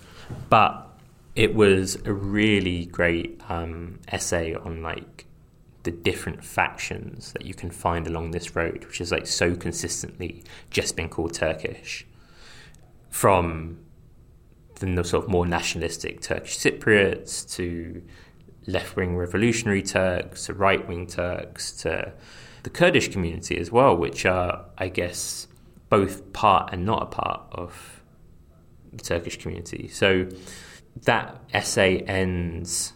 but 0.50 0.90
it 1.36 1.56
was 1.56 1.98
a 2.06 2.14
really 2.14 2.86
great 2.86 3.42
um, 3.50 4.00
essay 4.08 4.54
on 4.54 4.82
like 4.84 5.26
the 5.84 5.92
different 5.92 6.44
factions 6.44 7.34
that 7.34 7.46
you 7.46 7.54
can 7.54 7.70
find 7.70 8.08
along 8.08 8.32
this 8.32 8.56
road, 8.56 8.86
which 8.86 9.02
is 9.02 9.12
like 9.12 9.28
so 9.28 9.56
consistently 9.56 10.44
just 10.70 10.96
been 10.96 11.10
called 11.10 11.34
Turkish, 11.34 12.06
from 13.14 13.78
the 14.80 15.04
sort 15.04 15.24
of 15.24 15.30
more 15.30 15.46
nationalistic 15.46 16.20
Turkish 16.20 16.58
Cypriots 16.58 17.48
to 17.56 18.02
left 18.66 18.96
wing 18.96 19.16
revolutionary 19.16 19.84
Turks 19.84 20.48
to 20.48 20.54
right 20.56 20.86
wing 20.88 21.06
Turks 21.06 21.72
to 21.84 22.12
the 22.64 22.72
Kurdish 22.72 23.10
community 23.10 23.56
as 23.60 23.72
well, 23.72 23.96
which 23.96 24.26
are, 24.26 24.66
I 24.80 24.88
guess, 24.88 25.48
both 25.90 26.34
part 26.34 26.74
and 26.74 26.88
not 26.88 27.04
a 27.04 27.06
part 27.06 27.44
of 27.52 28.02
the 28.92 29.04
Turkish 29.04 29.38
community. 29.38 29.90
So 29.90 30.28
that 31.04 31.40
essay 31.54 32.00
ends 32.00 32.94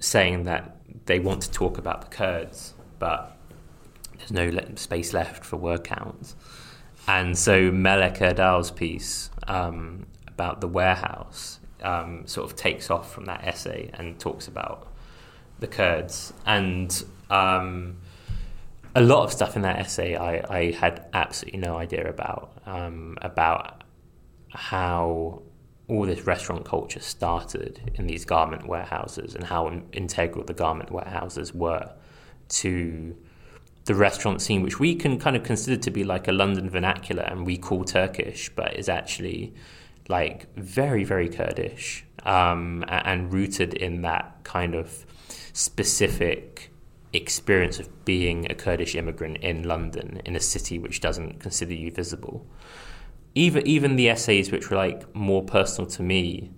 saying 0.00 0.42
that 0.44 0.78
they 1.06 1.20
want 1.20 1.42
to 1.42 1.50
talk 1.52 1.78
about 1.78 2.00
the 2.00 2.08
Kurds, 2.08 2.74
but 2.98 3.38
there's 4.16 4.32
no 4.32 4.50
space 4.74 5.14
left 5.14 5.44
for 5.44 5.56
word 5.56 5.84
counts. 5.84 6.34
And 7.08 7.38
so 7.38 7.72
Melek 7.72 8.16
Erdal's 8.16 8.70
piece 8.70 9.30
um, 9.48 10.06
about 10.26 10.60
the 10.60 10.68
warehouse 10.68 11.58
um, 11.82 12.26
sort 12.26 12.50
of 12.50 12.54
takes 12.54 12.90
off 12.90 13.10
from 13.10 13.24
that 13.24 13.44
essay 13.44 13.90
and 13.94 14.20
talks 14.20 14.46
about 14.46 14.92
the 15.58 15.66
Kurds. 15.66 16.34
And 16.44 17.02
um, 17.30 17.96
a 18.94 19.00
lot 19.00 19.24
of 19.24 19.32
stuff 19.32 19.56
in 19.56 19.62
that 19.62 19.78
essay 19.78 20.16
I, 20.16 20.44
I 20.54 20.72
had 20.72 21.06
absolutely 21.14 21.60
no 21.60 21.78
idea 21.78 22.06
about, 22.06 22.52
um, 22.66 23.16
about 23.22 23.84
how 24.50 25.40
all 25.88 26.04
this 26.04 26.26
restaurant 26.26 26.66
culture 26.66 27.00
started 27.00 27.90
in 27.94 28.06
these 28.06 28.26
garment 28.26 28.68
warehouses 28.68 29.34
and 29.34 29.44
how 29.44 29.80
integral 29.92 30.44
the 30.44 30.52
garment 30.52 30.90
warehouses 30.90 31.54
were 31.54 31.90
to 32.50 33.16
the 33.88 33.94
restaurant 33.94 34.40
scene, 34.40 34.62
which 34.62 34.78
we 34.78 34.94
can 34.94 35.18
kind 35.18 35.34
of 35.34 35.42
consider 35.42 35.76
to 35.76 35.90
be 35.90 36.04
like 36.04 36.28
a 36.28 36.32
London 36.32 36.70
vernacular 36.70 37.24
and 37.24 37.44
we 37.44 37.56
call 37.56 37.84
Turkish, 37.84 38.50
but 38.54 38.76
is 38.76 38.88
actually 38.88 39.52
like 40.08 40.54
very, 40.54 41.04
very 41.04 41.28
Kurdish 41.28 42.04
um, 42.24 42.84
and 42.88 43.32
rooted 43.32 43.74
in 43.74 44.02
that 44.02 44.44
kind 44.44 44.74
of 44.74 45.04
specific 45.52 46.70
experience 47.12 47.80
of 47.80 48.04
being 48.04 48.50
a 48.50 48.54
Kurdish 48.54 48.94
immigrant 48.94 49.38
in 49.38 49.64
London, 49.64 50.20
in 50.24 50.36
a 50.36 50.40
city 50.40 50.78
which 50.78 51.00
doesn't 51.00 51.40
consider 51.40 51.74
you 51.74 51.90
visible 51.90 52.46
even 53.34 53.66
even 53.66 53.96
the 53.96 54.08
essays 54.08 54.50
which 54.50 54.70
were 54.70 54.76
like 54.76 55.14
more 55.14 55.44
personal 55.44 55.88
to 55.88 56.02
me 56.02 56.50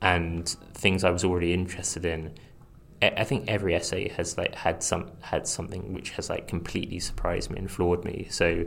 and 0.00 0.48
things 0.74 1.02
I 1.02 1.10
was 1.10 1.24
already 1.24 1.52
interested 1.52 2.04
in. 2.04 2.34
I 3.00 3.24
think 3.24 3.44
every 3.48 3.74
essay 3.74 4.08
has 4.10 4.36
like 4.36 4.54
had 4.54 4.82
some 4.82 5.10
had 5.20 5.46
something 5.46 5.92
which 5.92 6.10
has 6.10 6.28
like 6.28 6.48
completely 6.48 6.98
surprised 6.98 7.50
me 7.50 7.58
and 7.58 7.70
floored 7.70 8.04
me. 8.04 8.26
So 8.30 8.64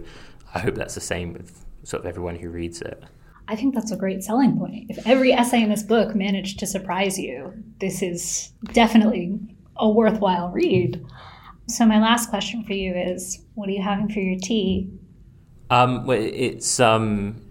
I 0.53 0.59
hope 0.59 0.75
that's 0.75 0.95
the 0.95 1.01
same 1.01 1.33
with 1.33 1.65
sort 1.83 2.03
of 2.03 2.07
everyone 2.07 2.35
who 2.35 2.49
reads 2.49 2.81
it. 2.81 3.03
I 3.47 3.55
think 3.55 3.75
that's 3.75 3.91
a 3.91 3.97
great 3.97 4.23
selling 4.23 4.57
point. 4.57 4.89
If 4.89 5.05
every 5.05 5.33
essay 5.33 5.61
in 5.61 5.69
this 5.69 5.83
book 5.83 6.15
managed 6.15 6.59
to 6.59 6.67
surprise 6.67 7.19
you, 7.19 7.53
this 7.79 8.01
is 8.01 8.53
definitely 8.71 9.39
a 9.75 9.89
worthwhile 9.89 10.49
read. 10.49 11.03
So 11.67 11.85
my 11.85 11.99
last 11.99 12.29
question 12.29 12.63
for 12.63 12.73
you 12.73 12.93
is, 12.93 13.43
what 13.55 13.67
are 13.67 13.73
you 13.73 13.81
having 13.81 14.09
for 14.09 14.19
your 14.19 14.39
tea? 14.39 14.89
Um, 15.69 16.05
well, 16.05 16.19
it's 16.21 16.79
um, 16.79 17.41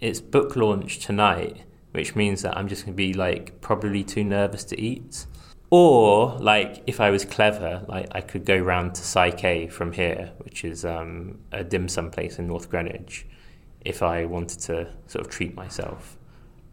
it's 0.00 0.20
book 0.20 0.56
launch 0.56 0.98
tonight, 0.98 1.64
which 1.92 2.14
means 2.14 2.42
that 2.42 2.56
I'm 2.56 2.68
just 2.68 2.84
going 2.84 2.94
to 2.94 2.96
be 2.96 3.14
like 3.14 3.60
probably 3.60 4.04
too 4.04 4.24
nervous 4.24 4.64
to 4.64 4.80
eat. 4.80 5.26
Or 5.70 6.36
like 6.40 6.82
if 6.86 7.00
I 7.00 7.10
was 7.10 7.24
clever, 7.24 7.84
like 7.88 8.08
I 8.12 8.20
could 8.20 8.44
go 8.44 8.56
round 8.58 8.96
to 8.96 9.02
Psyche 9.02 9.68
from 9.68 9.92
here, 9.92 10.32
which 10.38 10.64
is 10.64 10.84
um, 10.84 11.38
a 11.52 11.62
dim 11.62 11.88
sum 11.88 12.10
place 12.10 12.38
in 12.40 12.48
North 12.48 12.68
Greenwich, 12.68 13.24
if 13.84 14.02
I 14.02 14.24
wanted 14.24 14.58
to 14.60 14.92
sort 15.06 15.24
of 15.24 15.30
treat 15.30 15.54
myself. 15.54 16.16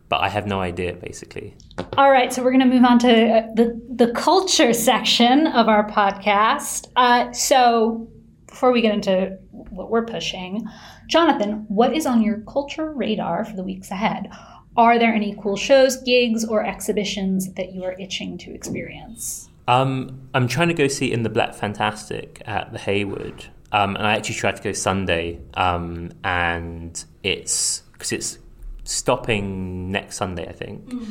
But 0.10 0.22
I 0.22 0.30
have 0.30 0.48
no 0.48 0.62
idea, 0.62 0.94
basically. 0.94 1.56
All 1.98 2.10
right, 2.10 2.32
so 2.34 2.42
we're 2.42 2.52
going 2.52 2.62
to 2.62 2.76
move 2.76 2.86
on 2.86 2.98
to 3.00 3.30
uh, 3.30 3.48
the 3.56 3.80
the 3.90 4.12
culture 4.14 4.74
section 4.74 5.48
of 5.48 5.68
our 5.68 5.88
podcast. 5.88 6.88
Uh, 6.96 7.32
so 7.34 8.08
before 8.48 8.72
we 8.72 8.82
get 8.82 8.94
into 8.96 9.38
what 9.52 9.92
we're 9.92 10.06
pushing, 10.06 10.66
Jonathan, 11.08 11.66
what 11.68 11.94
is 11.94 12.06
on 12.06 12.24
your 12.24 12.40
culture 12.42 12.92
radar 12.92 13.46
for 13.46 13.56
the 13.56 13.64
weeks 13.64 13.92
ahead? 13.92 14.32
Are 14.78 15.00
there 15.00 15.12
any 15.12 15.36
cool 15.42 15.58
shows, 15.58 15.98
gigs, 15.98 16.46
or 16.46 16.64
exhibitions 16.64 17.54
that 17.54 17.74
you 17.74 17.84
are 17.84 17.94
itching 17.94 18.38
to 18.40 18.54
experience? 18.54 19.50
Um, 19.68 20.30
I'm 20.36 20.48
trying 20.48 20.68
to 20.68 20.76
go 20.76 20.88
see 20.88 21.12
In 21.12 21.24
the 21.24 21.30
Black 21.30 21.56
Fantastic 21.56 22.44
at 22.46 22.72
the 22.72 22.78
Hayward. 22.78 23.48
Um, 23.72 23.96
and 23.96 24.06
I 24.06 24.16
actually 24.16 24.36
tried 24.36 24.56
to 24.58 24.64
go 24.64 24.72
Sunday, 24.72 25.42
um, 25.56 26.12
and 26.24 27.04
it's 27.24 27.82
because 27.92 28.12
it's 28.12 28.38
stopping 28.84 29.92
next 29.92 30.18
Sunday, 30.18 30.48
I 30.48 30.54
think. 30.54 30.86
Mm. 30.86 31.08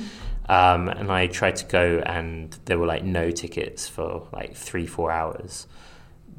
Um, 0.48 0.88
and 0.88 1.10
I 1.10 1.26
tried 1.26 1.56
to 1.56 1.66
go, 1.66 2.02
and 2.06 2.56
there 2.66 2.78
were 2.78 2.86
like 2.86 3.02
no 3.02 3.32
tickets 3.32 3.88
for 3.88 4.28
like 4.32 4.54
three, 4.54 4.86
four 4.86 5.10
hours 5.10 5.66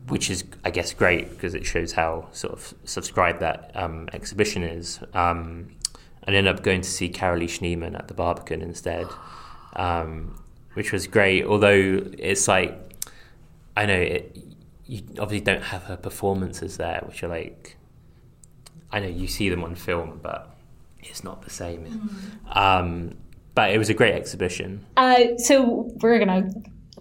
which 0.08 0.30
is, 0.30 0.46
I 0.64 0.72
guess, 0.72 0.94
great 0.94 1.30
because 1.30 1.54
it 1.54 1.66
shows 1.66 1.92
how 1.92 2.28
sort 2.32 2.54
of 2.54 2.74
subscribed 2.86 3.42
that 3.42 3.72
um, 3.76 4.08
exhibition 4.14 4.64
is. 4.64 5.00
Um, 5.14 5.76
I 6.28 6.32
ended 6.32 6.54
up 6.54 6.62
going 6.62 6.82
to 6.82 6.90
see 6.90 7.10
Carolee 7.10 7.46
Schneemann 7.46 7.98
at 7.98 8.10
the 8.10 8.14
Barbican 8.14 8.62
instead, 8.62 9.08
um, 9.78 10.44
which 10.74 10.92
was 10.92 11.08
great. 11.08 11.46
Although 11.46 12.04
it's 12.18 12.48
like, 12.48 12.78
I 13.78 13.86
know 13.86 13.96
it, 13.96 14.38
you 14.86 15.04
obviously 15.20 15.46
don't 15.46 15.64
have 15.64 15.84
her 15.84 15.96
performances 15.96 16.78
there, 16.78 17.02
which 17.08 17.24
are 17.24 17.30
like, 17.30 17.78
I 18.92 19.00
know 19.00 19.08
you 19.08 19.28
see 19.28 19.50
them 19.50 19.64
on 19.64 19.76
film, 19.76 20.20
but 20.22 20.56
it's 21.00 21.24
not 21.24 21.44
the 21.44 21.50
same. 21.50 22.12
Mm. 22.54 23.16
but 23.56 23.72
it 23.72 23.78
was 23.78 23.90
a 23.90 23.94
great 23.94 24.14
exhibition. 24.14 24.86
Uh, 24.98 25.38
so 25.38 25.90
we're 26.02 26.20
gonna 26.20 26.50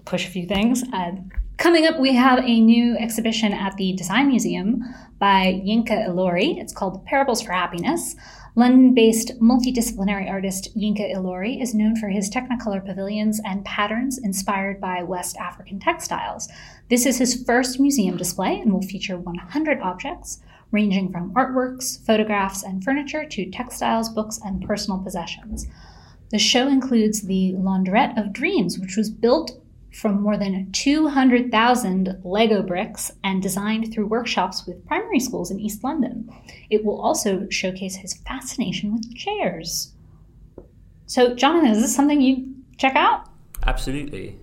push 0.05 0.27
a 0.27 0.31
few 0.31 0.47
things. 0.47 0.85
Uh, 0.93 1.13
Coming 1.59 1.87
up, 1.87 1.99
we 1.99 2.15
have 2.15 2.41
a 2.41 2.61
new 2.61 2.97
exhibition 2.99 3.55
at 3.55 3.77
the 3.79 3.95
Design 3.95 4.29
Museum 4.29 4.85
by 5.19 5.63
Yinka 5.67 6.07
Ilori. 6.07 6.59
It's 6.59 6.73
called 6.73 7.03
Parables 7.07 7.41
for 7.41 7.53
Happiness. 7.53 8.15
London 8.59 8.95
based 8.95 9.39
multidisciplinary 9.39 10.31
artist 10.31 10.75
Yinka 10.75 11.15
Ilori 11.15 11.61
is 11.61 11.75
known 11.75 11.95
for 11.95 12.09
his 12.09 12.31
Technicolor 12.31 12.83
pavilions 12.83 13.39
and 13.45 13.63
patterns 13.67 14.17
inspired 14.17 14.81
by 14.81 15.03
West 15.03 15.37
African 15.37 15.79
textiles. 15.79 16.49
This 16.89 17.05
is 17.05 17.19
his 17.19 17.45
first 17.45 17.79
museum 17.79 18.17
display 18.17 18.59
and 18.59 18.73
will 18.73 18.81
feature 18.81 19.19
100 19.19 19.81
objects, 19.83 20.41
ranging 20.71 21.13
from 21.13 21.35
artworks, 21.35 22.03
photographs, 22.07 22.63
and 22.63 22.83
furniture 22.83 23.27
to 23.27 23.51
textiles, 23.51 24.09
books, 24.09 24.41
and 24.43 24.67
personal 24.67 25.01
possessions. 25.01 25.67
The 26.31 26.39
show 26.39 26.67
includes 26.67 27.21
the 27.21 27.53
Laundrette 27.59 28.19
of 28.19 28.33
Dreams, 28.33 28.79
which 28.79 28.97
was 28.97 29.11
built 29.11 29.61
from 29.97 30.21
more 30.21 30.37
than 30.37 30.71
200,000 30.73 32.21
Lego 32.23 32.63
bricks 32.63 33.11
and 33.25 33.43
designed 33.43 33.93
through 33.93 34.07
workshops 34.07 34.67
with 34.67 34.87
primary 34.87 35.19
schools 35.19 35.51
in 35.51 35.59
East 35.59 35.83
London. 35.83 36.29
It 36.69 36.85
will 36.85 37.01
also 37.01 37.49
showcase 37.49 37.97
his 37.97 38.15
fascination 38.15 38.93
with 38.93 39.15
chairs. 39.15 39.95
So, 41.07 41.35
Jonathan, 41.35 41.71
is 41.71 41.81
this 41.81 41.97
something 41.97 42.21
you 42.21 42.55
check 42.77 42.95
out? 42.95 43.31
Absolutely. 43.65 44.37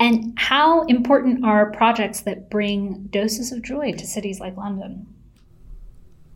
And 0.00 0.32
how 0.38 0.84
important 0.84 1.44
are 1.44 1.70
projects 1.72 2.20
that 2.22 2.48
bring 2.48 3.08
doses 3.10 3.52
of 3.52 3.62
joy 3.62 3.92
to 3.92 4.06
cities 4.06 4.40
like 4.40 4.56
London? 4.56 5.06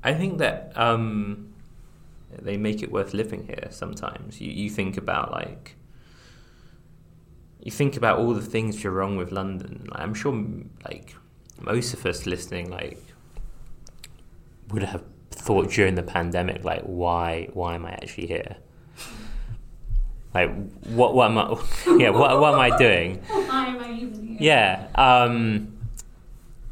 I 0.04 0.12
think 0.12 0.38
that 0.38 0.72
um, 0.76 1.54
they 2.42 2.58
make 2.58 2.82
it 2.82 2.92
worth 2.92 3.14
living 3.14 3.46
here 3.46 3.68
sometimes. 3.70 4.38
You, 4.38 4.50
you 4.50 4.68
think 4.68 4.98
about 4.98 5.30
like 5.32 5.76
you 7.62 7.70
think 7.70 7.96
about 7.96 8.18
all 8.18 8.34
the 8.34 8.42
things 8.42 8.82
you're 8.82 8.92
wrong 8.92 9.16
with 9.16 9.32
London. 9.32 9.88
I'm 9.92 10.14
sure, 10.14 10.32
like 10.84 11.14
most 11.60 11.94
of 11.94 12.04
us 12.06 12.26
listening, 12.26 12.70
like 12.70 13.02
would 14.70 14.82
have 14.82 15.02
thought 15.30 15.70
during 15.70 15.94
the 15.94 16.02
pandemic, 16.02 16.64
like, 16.64 16.82
why 16.82 17.48
why 17.52 17.74
am 17.74 17.86
I 17.86 17.92
actually 17.92 18.26
here? 18.26 18.56
Like, 20.34 20.50
what 20.84 21.14
what 21.14 21.30
am 21.30 21.38
I? 21.38 21.56
Yeah, 21.98 22.10
what 22.10 22.40
what 22.40 22.54
am 22.54 22.60
I 22.60 22.76
doing? 22.76 23.16
Why 23.28 23.66
am 23.66 23.80
I 23.80 23.92
even 23.92 24.26
here? 24.26 24.36
Yeah. 24.40 24.86
Um, 24.94 25.76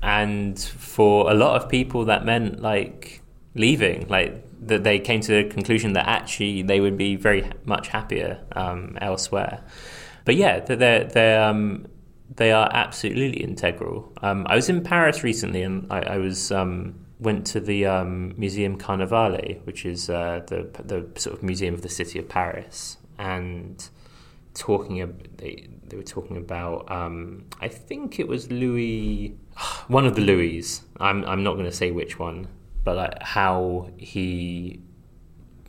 and 0.03 0.59
for 0.59 1.31
a 1.31 1.35
lot 1.35 1.61
of 1.61 1.68
people, 1.68 2.05
that 2.07 2.24
meant 2.24 2.62
like 2.62 3.20
leaving, 3.55 4.07
like 4.09 4.44
that 4.66 4.85
they 4.85 4.98
came 4.98 5.20
to 5.20 5.42
the 5.42 5.48
conclusion 5.48 5.92
that 5.94 6.07
actually 6.07 6.62
they 6.62 6.81
would 6.81 6.96
be 6.96 7.16
very 7.16 7.51
much 7.64 7.88
happier 7.88 8.40
um, 8.53 8.96
elsewhere. 9.01 9.62
But 10.29 10.37
yeah, 10.37 10.61
they're, 10.61 11.05
they're, 11.05 11.43
um, 11.43 11.87
they 12.37 12.53
are 12.53 12.69
absolutely 12.71 13.43
integral. 13.43 14.12
Um, 14.21 14.47
I 14.51 14.57
was 14.57 14.69
in 14.69 14.83
Paris 14.85 15.25
recently, 15.25 15.62
and 15.62 15.91
I, 15.91 16.01
I 16.01 16.17
was 16.19 16.53
um, 16.53 17.07
went 17.19 17.47
to 17.47 17.61
the 17.61 17.87
um, 17.87 18.35
Museum 18.37 18.77
Carnavalet, 18.77 19.62
which 19.64 19.87
is 19.87 20.11
uh, 20.11 20.43
the 20.47 20.69
the 20.85 21.19
sort 21.19 21.35
of 21.35 21.43
museum 21.43 21.73
of 21.73 21.81
the 21.81 21.88
city 21.88 22.19
of 22.19 22.29
Paris, 22.29 22.99
and 23.19 23.88
talking. 24.53 24.97
They 25.38 25.67
they 25.87 25.97
were 25.97 26.03
talking 26.03 26.37
about. 26.37 26.91
Um, 26.93 27.47
I 27.62 27.69
think 27.69 28.21
it 28.21 28.29
was 28.29 28.51
Louis, 28.51 29.35
one 29.88 30.05
of 30.05 30.14
the 30.14 30.21
Louis. 30.21 30.83
I'm 31.01 31.25
I'm 31.25 31.43
not 31.43 31.55
going 31.55 31.64
to 31.64 31.73
say 31.73 31.91
which 31.91 32.19
one, 32.19 32.49
but 32.85 32.97
like 32.97 33.23
how 33.23 33.88
he 33.97 34.83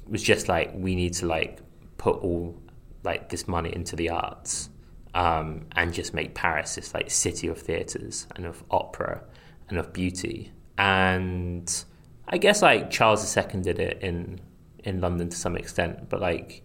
was 0.06 0.22
just 0.22 0.50
like 0.50 0.74
we 0.76 0.96
need 0.96 1.14
to 1.14 1.28
like 1.28 1.60
put 1.98 2.18
all 2.18 2.58
like 3.04 3.30
this 3.30 3.48
money 3.48 3.74
into 3.74 3.96
the 3.96 4.10
arts 4.10 4.70
um, 5.14 5.66
and 5.76 5.94
just 5.94 6.14
make 6.14 6.36
Paris 6.36 6.76
this 6.76 6.94
like 6.94 7.10
city 7.10 7.48
of 7.48 7.58
theaters 7.58 8.28
and 8.36 8.46
of 8.46 8.64
opera 8.70 9.24
and 9.70 9.78
of 9.78 9.94
beauty. 9.94 10.52
And 10.78 11.84
I 12.28 12.38
guess 12.38 12.62
like 12.62 12.92
Charles 12.92 13.36
II 13.36 13.62
did 13.62 13.80
it 13.80 14.02
in 14.02 14.40
in 14.84 15.02
London 15.02 15.30
to 15.30 15.36
some 15.36 15.58
extent, 15.58 16.10
but 16.10 16.22
like 16.22 16.64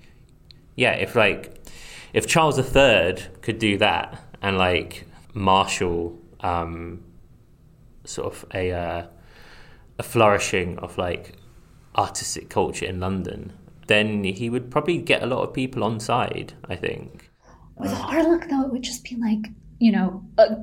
yeah, 0.77 0.92
if 0.92 1.14
like 1.14 1.64
if 2.12 2.27
Charles 2.27 2.59
III 2.59 3.16
could 3.42 3.59
do 3.59 3.79
that 3.79 4.23
and 4.42 4.59
like 4.59 5.07
marshal 5.33 6.18
um, 6.40 7.03
sort 8.05 8.33
of 8.33 8.44
a 8.55 8.73
uh, 8.73 9.07
a 9.99 10.03
flourishing 10.03 10.79
of 10.79 10.99
like 10.99 11.33
artistic 11.97 12.51
culture 12.51 12.87
in 12.87 13.01
London, 13.01 13.53
then 13.87 14.25
he 14.25 14.51
would 14.51 14.70
probably 14.70 14.99
get 14.99 15.23
a 15.23 15.27
lot 15.27 15.42
of 15.42 15.55
people 15.55 15.85
on 15.85 16.01
side. 16.01 16.55
I 16.68 16.77
think. 16.77 17.31
With 17.77 17.92
our 17.92 18.23
luck, 18.23 18.49
though, 18.49 18.62
it 18.62 18.73
would 18.73 18.83
just 18.83 19.05
be 19.05 19.16
like 19.16 19.51
you 19.79 19.92
know 19.92 20.25
a, 20.38 20.57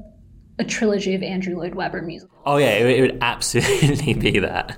a 0.59 0.63
trilogy 0.63 1.15
of 1.15 1.23
Andrew 1.23 1.57
Lloyd 1.57 1.75
Webber 1.75 2.01
musicals. 2.01 2.41
Oh 2.45 2.57
yeah, 2.57 2.71
it, 2.71 2.99
it 2.99 3.01
would 3.01 3.17
absolutely 3.21 4.13
be 4.13 4.39
that. 4.39 4.77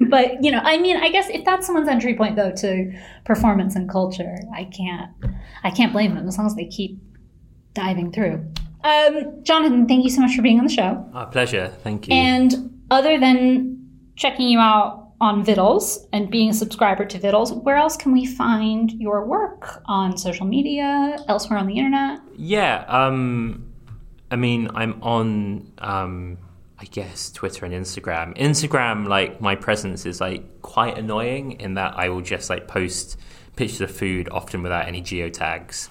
But 0.00 0.42
you 0.42 0.50
know, 0.50 0.60
I 0.62 0.78
mean, 0.78 0.96
I 0.96 1.10
guess 1.10 1.28
if 1.28 1.44
that's 1.44 1.66
someone's 1.66 1.88
entry 1.88 2.14
point 2.14 2.36
though 2.36 2.52
to 2.52 2.92
performance 3.24 3.74
and 3.74 3.88
culture, 3.88 4.36
I 4.54 4.64
can't, 4.64 5.10
I 5.64 5.70
can't 5.70 5.92
blame 5.92 6.14
them 6.14 6.28
as 6.28 6.38
long 6.38 6.46
as 6.46 6.54
they 6.54 6.66
keep 6.66 6.98
diving 7.74 8.12
through. 8.12 8.46
Um, 8.84 9.42
Jonathan, 9.42 9.88
thank 9.88 10.04
you 10.04 10.10
so 10.10 10.20
much 10.20 10.36
for 10.36 10.42
being 10.42 10.58
on 10.58 10.64
the 10.64 10.72
show. 10.72 11.04
Our 11.14 11.26
pleasure. 11.26 11.72
Thank 11.82 12.08
you. 12.08 12.14
And 12.14 12.80
other 12.90 13.18
than 13.18 13.88
checking 14.16 14.48
you 14.48 14.58
out 14.58 14.97
on 15.20 15.44
Vittles 15.44 16.06
and 16.12 16.30
being 16.30 16.50
a 16.50 16.54
subscriber 16.54 17.04
to 17.04 17.18
Vittles, 17.18 17.52
where 17.64 17.76
else 17.76 17.96
can 17.96 18.12
we 18.12 18.24
find 18.24 18.92
your 18.92 19.24
work 19.26 19.82
on 19.86 20.16
social 20.16 20.46
media, 20.46 21.18
elsewhere 21.28 21.58
on 21.58 21.66
the 21.66 21.76
internet? 21.76 22.20
Yeah, 22.36 22.84
um, 22.86 23.72
I 24.30 24.36
mean, 24.36 24.70
I'm 24.74 25.02
on, 25.02 25.72
um, 25.78 26.38
I 26.78 26.84
guess, 26.84 27.30
Twitter 27.32 27.66
and 27.66 27.74
Instagram. 27.74 28.36
Instagram, 28.36 29.08
like, 29.08 29.40
my 29.40 29.56
presence 29.56 30.06
is 30.06 30.20
like 30.20 30.62
quite 30.62 30.96
annoying 30.96 31.52
in 31.60 31.74
that 31.74 31.94
I 31.96 32.08
will 32.10 32.20
just 32.20 32.48
like 32.48 32.68
post 32.68 33.18
pictures 33.56 33.80
of 33.80 33.90
food, 33.90 34.28
often 34.30 34.62
without 34.62 34.86
any 34.86 35.02
geotags. 35.02 35.88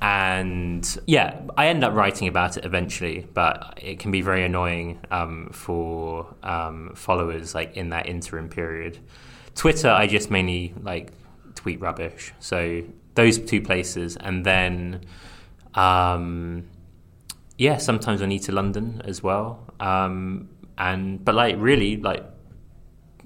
And 0.00 0.98
yeah, 1.06 1.40
I 1.56 1.68
end 1.68 1.82
up 1.82 1.92
writing 1.92 2.28
about 2.28 2.56
it 2.56 2.64
eventually, 2.64 3.26
but 3.34 3.78
it 3.82 3.98
can 3.98 4.10
be 4.10 4.20
very 4.20 4.44
annoying 4.44 5.00
um, 5.10 5.50
for 5.52 6.34
um, 6.42 6.92
followers 6.94 7.54
like 7.54 7.76
in 7.76 7.90
that 7.90 8.06
interim 8.06 8.48
period. 8.48 8.98
Twitter, 9.54 9.90
I 9.90 10.06
just 10.06 10.30
mainly 10.30 10.74
like 10.82 11.12
tweet 11.56 11.80
rubbish. 11.80 12.32
So 12.38 12.82
those 13.14 13.38
two 13.38 13.60
places, 13.60 14.16
and 14.16 14.44
then 14.44 15.04
um, 15.74 16.64
yeah, 17.56 17.78
sometimes 17.78 18.22
I 18.22 18.26
need 18.26 18.42
to 18.42 18.52
London 18.52 19.02
as 19.04 19.22
well. 19.22 19.64
Um, 19.80 20.48
and 20.78 21.24
but 21.24 21.34
like 21.34 21.56
really 21.58 21.96
like 21.96 22.24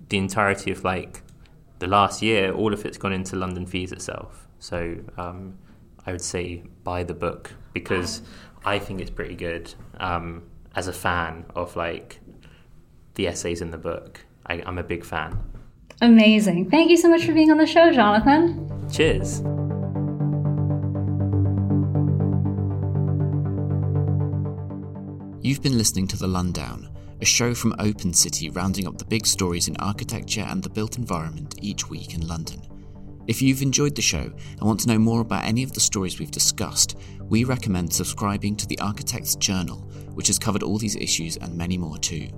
the 0.08 0.16
entirety 0.16 0.70
of 0.70 0.84
like 0.84 1.22
the 1.80 1.86
last 1.86 2.22
year, 2.22 2.52
all 2.52 2.72
of 2.72 2.86
it's 2.86 2.96
gone 2.96 3.12
into 3.12 3.36
London 3.36 3.66
Feeds 3.66 3.92
Itself. 3.92 4.48
So 4.58 4.96
um, 5.18 5.58
I 6.06 6.12
would 6.12 6.22
say 6.22 6.64
buy 6.84 7.04
the 7.04 7.14
book 7.14 7.52
because 7.72 8.22
I 8.64 8.78
think 8.78 9.00
it's 9.00 9.10
pretty 9.10 9.34
good. 9.34 9.72
Um, 9.98 10.44
as 10.74 10.88
a 10.88 10.92
fan 10.92 11.44
of 11.54 11.76
like 11.76 12.20
the 13.14 13.26
essays 13.26 13.60
in 13.60 13.70
the 13.70 13.78
book, 13.78 14.24
I, 14.46 14.62
I'm 14.64 14.78
a 14.78 14.82
big 14.82 15.04
fan. 15.04 15.38
Amazing. 16.00 16.70
Thank 16.70 16.90
you 16.90 16.96
so 16.96 17.08
much 17.08 17.24
for 17.24 17.32
being 17.32 17.50
on 17.50 17.58
the 17.58 17.66
show, 17.66 17.92
Jonathan. 17.92 18.68
Cheers. 18.90 19.42
You've 25.44 25.62
been 25.62 25.76
listening 25.76 26.06
to 26.08 26.16
The 26.16 26.26
Lundown, 26.26 26.88
a 27.20 27.24
show 27.24 27.54
from 27.54 27.74
Open 27.78 28.12
City 28.12 28.48
rounding 28.50 28.86
up 28.86 28.98
the 28.98 29.04
big 29.04 29.26
stories 29.26 29.68
in 29.68 29.76
architecture 29.76 30.42
and 30.42 30.62
the 30.62 30.70
built 30.70 30.98
environment 30.98 31.56
each 31.60 31.88
week 31.90 32.14
in 32.14 32.26
London. 32.26 32.62
If 33.26 33.40
you've 33.40 33.62
enjoyed 33.62 33.94
the 33.94 34.02
show 34.02 34.18
and 34.18 34.62
want 34.62 34.80
to 34.80 34.88
know 34.88 34.98
more 34.98 35.20
about 35.20 35.44
any 35.44 35.62
of 35.62 35.72
the 35.72 35.80
stories 35.80 36.18
we've 36.18 36.30
discussed, 36.30 36.98
we 37.28 37.44
recommend 37.44 37.92
subscribing 37.92 38.56
to 38.56 38.66
the 38.66 38.78
Architect's 38.80 39.36
Journal, 39.36 39.78
which 40.14 40.26
has 40.26 40.38
covered 40.38 40.62
all 40.62 40.76
these 40.76 40.96
issues 40.96 41.36
and 41.36 41.56
many 41.56 41.78
more 41.78 41.98
too. 41.98 42.28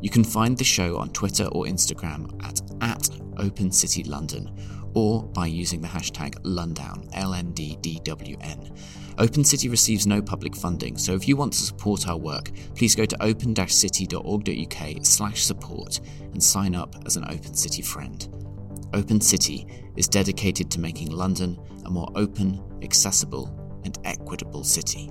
You 0.00 0.10
can 0.10 0.24
find 0.24 0.56
the 0.56 0.64
show 0.64 0.96
on 0.98 1.10
Twitter 1.10 1.46
or 1.46 1.64
Instagram 1.64 2.40
at, 2.44 2.60
at 2.82 3.08
Open 3.38 3.70
City 3.72 4.04
London 4.04 4.50
or 4.94 5.22
by 5.22 5.46
using 5.46 5.80
the 5.80 5.88
hashtag 5.88 6.34
Lundown, 6.42 7.08
L-N-D-D-W-N. 7.14 8.70
Open 9.18 9.44
City 9.44 9.68
receives 9.68 10.06
no 10.06 10.22
public 10.22 10.54
funding, 10.54 10.96
so 10.96 11.14
if 11.14 11.26
you 11.28 11.36
want 11.36 11.52
to 11.52 11.60
support 11.60 12.08
our 12.08 12.16
work, 12.16 12.50
please 12.74 12.94
go 12.94 13.04
to 13.04 13.22
open-city.org.uk 13.22 15.06
slash 15.06 15.44
support 15.44 16.00
and 16.32 16.42
sign 16.42 16.74
up 16.74 16.94
as 17.06 17.16
an 17.16 17.24
Open 17.24 17.54
City 17.54 17.82
friend. 17.82 18.41
Open 18.94 19.20
City 19.20 19.66
is 19.96 20.08
dedicated 20.08 20.70
to 20.70 20.80
making 20.80 21.10
London 21.10 21.58
a 21.86 21.90
more 21.90 22.08
open, 22.14 22.60
accessible, 22.82 23.50
and 23.84 23.98
equitable 24.04 24.64
city. 24.64 25.10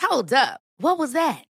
Hold 0.00 0.32
up. 0.32 0.60
What 0.78 0.98
was 0.98 1.12
that? 1.12 1.44